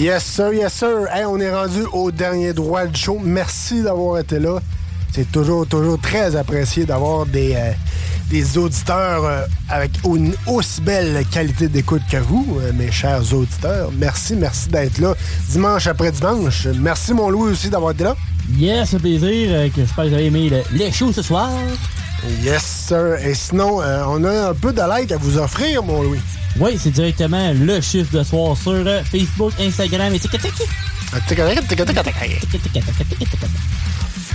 [0.04, 1.08] Yes, sir, yes, sir.
[1.14, 3.22] Hey, on est rendu au dernier droit du show.
[3.24, 4.60] Merci d'avoir été là.
[5.14, 7.72] C'est toujours, toujours très apprécié d'avoir des, euh,
[8.30, 13.92] des auditeurs euh, avec une aussi belle qualité d'écoute que vous, euh, mes chers auditeurs.
[13.98, 15.16] Merci, merci d'être là
[15.48, 16.68] dimanche après dimanche.
[16.82, 18.18] Merci, mon Louis, aussi d'avoir été là.
[18.58, 19.72] Yes, c'est un plaisir.
[19.74, 21.50] J'espère que vous avez aimé le, les shows ce soir.
[22.42, 23.26] Yes, sir.
[23.26, 23.78] Et sinon,
[24.10, 26.20] on a un peu de like à vous offrir, mon Louis.
[26.60, 30.52] Oui, c'est directement le chiffre de soir sur euh, Facebook, Instagram et TikTok.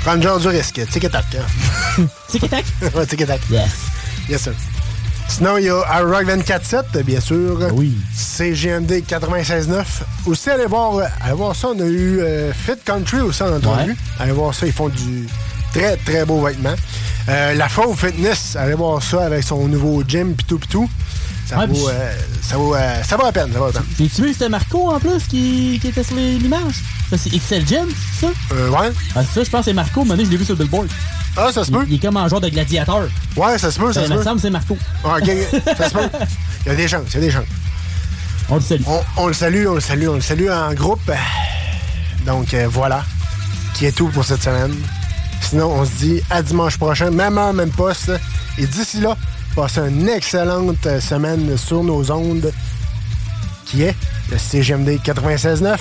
[0.03, 0.81] Prends le genre du risque.
[0.91, 1.25] Tic-tac.
[1.37, 2.05] Hein?
[2.29, 2.65] Tic-tac?
[2.95, 3.41] ouais, tic-tac.
[3.51, 3.71] Yes.
[4.29, 4.53] Yes, sir.
[5.29, 7.69] Sinon, il y a Rock 24-7, bien sûr.
[7.75, 7.97] Oui.
[8.15, 9.85] CGMD 96.9.
[10.27, 11.69] Aussi, allez voir, allez voir ça.
[11.69, 13.91] On a eu euh, Fit Country aussi en entrevue.
[13.91, 13.97] Ouais.
[14.19, 14.67] Allez voir ça.
[14.67, 15.27] Ils font du
[15.73, 16.75] très, très beau vêtement.
[17.29, 20.89] Euh, la Fauve Fitness, allez voir ça avec son nouveau gym, pis tout, pis tout.
[21.49, 22.13] Ça, Ouais, vaut, puis- euh,
[22.43, 23.83] ça, vaut, euh, ça vaut la peine, ça vaut la peine.
[23.99, 26.83] J'ai-tu vu que c'était Marco en plus qui, qui était sur l'image?
[27.09, 27.87] Ça, c'est XL Gym,
[28.21, 28.33] c'est ça?
[28.53, 28.91] Euh, ouais.
[29.17, 30.05] Ah, ça, je pense que c'est Marco.
[30.05, 30.89] Maintenant, je l'ai vu sur le billboard.
[31.37, 31.85] Ah, ça se peut.
[31.87, 33.09] Il, il est comme en genre de gladiateur.
[33.37, 34.25] Ouais, ça se peut, ça Ben, se Il me peut.
[34.25, 34.77] semble que c'est Marco.
[35.05, 35.31] Ah, ok,
[35.79, 36.01] ça se peut.
[36.67, 37.45] Il y a des chances, il y a des chances.
[38.51, 38.83] On le salue.
[38.87, 41.11] On, on le salue, on le salue, on le salue en groupe.
[42.27, 43.05] Donc euh, voilà,
[43.75, 44.75] qui est tout pour cette semaine.
[45.41, 48.11] Sinon, on se dit à dimanche prochain, même heure, même poste.
[48.59, 49.17] Et d'ici là,
[49.59, 52.53] passez une excellente euh, semaine sur nos ondes,
[53.67, 53.95] qui est
[54.31, 55.77] le CGMD 96.9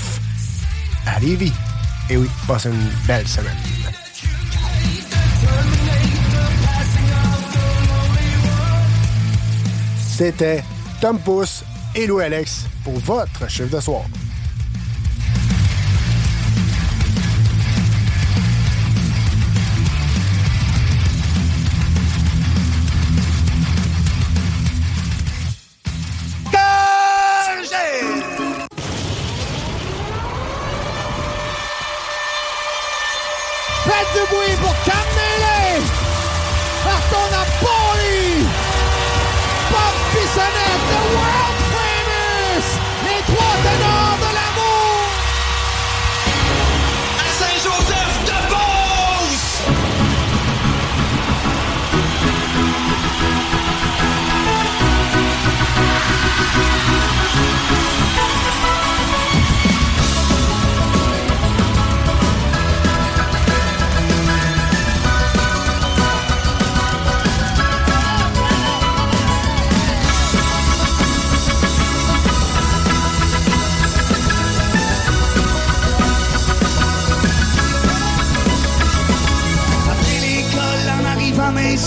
[1.05, 1.53] à Lévis.
[2.09, 3.55] Et oui, passez une belle semaine.
[10.09, 10.63] C'était
[10.99, 11.63] Tom Pousse
[11.93, 14.05] et Louis Alex pour votre chiffre de soir.
[34.17, 34.96] Du bruit pour!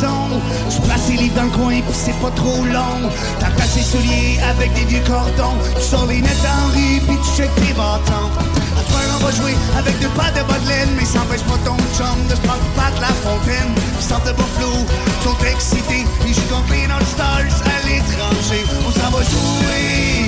[0.03, 3.11] Arrivant à maison, je place les livres dans le coin pis c'est pas trop long.
[3.39, 7.43] T'attaches tes souliers avec des vieux cordons, tu sors les nettes en rue pis tu
[7.43, 8.31] checkes tes bâtons.
[8.79, 11.43] À soir, on va jouer avec deux pattes de bas de laine, mais ça empêche
[11.43, 13.73] pas ton chum de se prendre pas de la fontaine.
[13.99, 14.73] Ils sortent de Buffalo,
[15.07, 18.65] ils sont excités, ils jouent contre les North Stars à l'étranger.
[18.87, 20.27] On s'en va jouer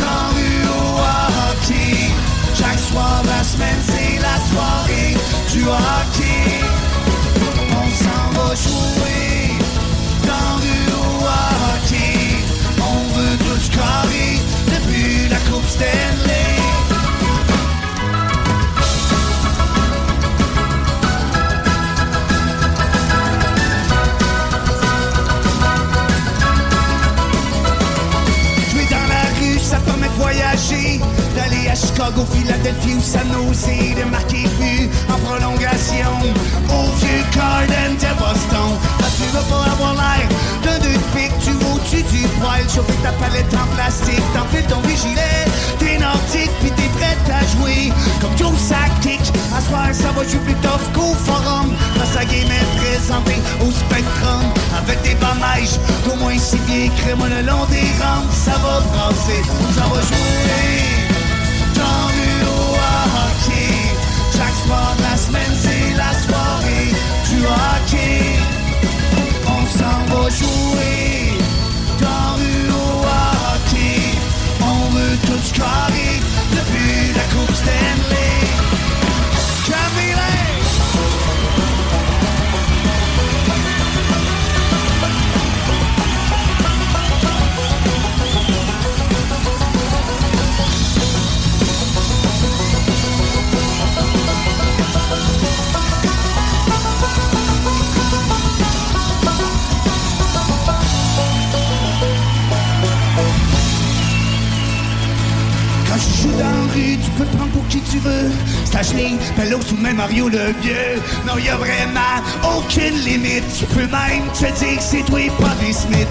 [0.00, 2.10] dans rue au hockey.
[2.54, 5.16] Chaque soir la semaine, c'est la soirée
[5.52, 6.83] du hockey.
[8.54, 9.50] Jouer
[10.22, 10.60] dans
[10.94, 12.36] au hockey.
[12.78, 16.54] On veut tous carrer depuis la Coupe Stanley.
[28.70, 31.00] Jouer dans la rue, ça permet de voyager.
[31.74, 33.66] À Chicago, Philadelphie ou San Jose.
[33.66, 36.14] De marquer but en prolongation.
[36.70, 38.78] Au vieux Garden de Boston.
[38.98, 40.28] Que tu veux pas avoir l'air
[40.62, 41.34] d'un deux de pique.
[41.42, 42.62] Tu au-dessus du poil.
[42.72, 44.22] Chauffer ta palette en plastique?
[44.32, 45.50] T'enfiles ton vigilet.
[45.80, 47.92] T'es nordique, puis t'es prête à jouer.
[48.20, 49.34] Comme Joe Sakic.
[49.50, 51.74] À soir, ça va jouer plus tough qu'au forum.
[51.94, 54.46] Que la game est présentée au Spectrum.
[54.78, 55.74] Avec des bamaiges
[56.04, 56.92] d'au moins six pieds.
[57.02, 58.30] Crème le long des rampes.
[58.30, 59.42] Ça va brasser.
[59.74, 61.03] Ça va jouer.
[64.36, 66.92] Chaque soir de la semaine, c'est la soirée
[67.28, 68.43] du hockey.
[110.14, 111.02] Le vieux.
[111.26, 112.22] Non, y a vraiment
[112.56, 113.44] aucune limite.
[113.58, 116.08] Tu peux même te dire que c'est toi, pas des Smith.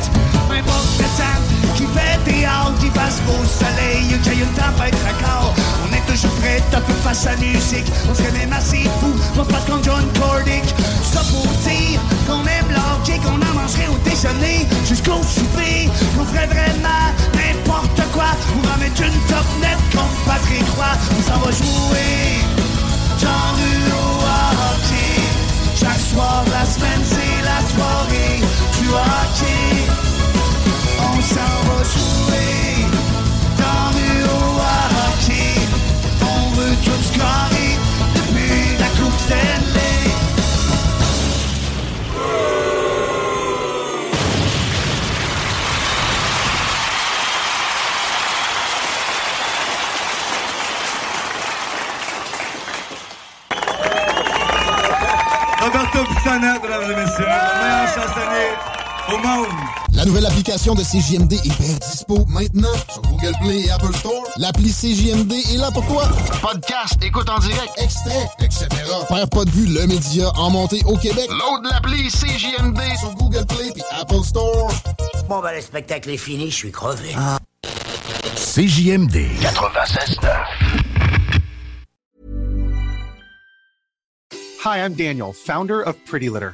[0.50, 5.56] N'importe le temps qui fait théâtre, qui passe beau soleil, qu'il ait une tempête raccord.
[5.88, 7.88] On est toujours prêt à peu face à musique.
[8.10, 10.66] On serait même assez fou se battre contre John Cordick.
[11.12, 15.90] Ça pour dire qu'on aime l'hockey, qu'on en mangerait au déjeuner jusqu'au souper.
[16.16, 18.36] Qu'on ferait vraiment n'importe quoi
[18.68, 20.92] en mettre une top net contre Patrick Roy.
[21.18, 22.63] On s'en va jouer
[23.24, 25.22] le hockey.
[25.76, 28.42] Chaque soir de la semaine, c'est la soirée
[28.80, 29.93] du hockey.
[60.72, 64.24] De CJMD est bien dispo maintenant sur Google Play et Apple Store.
[64.38, 66.08] L'appli CJMD est là pour toi.
[66.42, 68.68] Podcast, écoute en direct, extrait, etc.
[69.10, 71.30] Père pas de vue, le média en montée au Québec.
[71.30, 74.72] Load l'appli CJMD sur Google Play et Apple Store.
[75.28, 77.14] Bon, ben, le spectacle est fini, je suis crevé.
[78.38, 80.30] CJMD 96.9.
[84.64, 86.54] Hi, I'm Daniel, founder of Pretty Litter.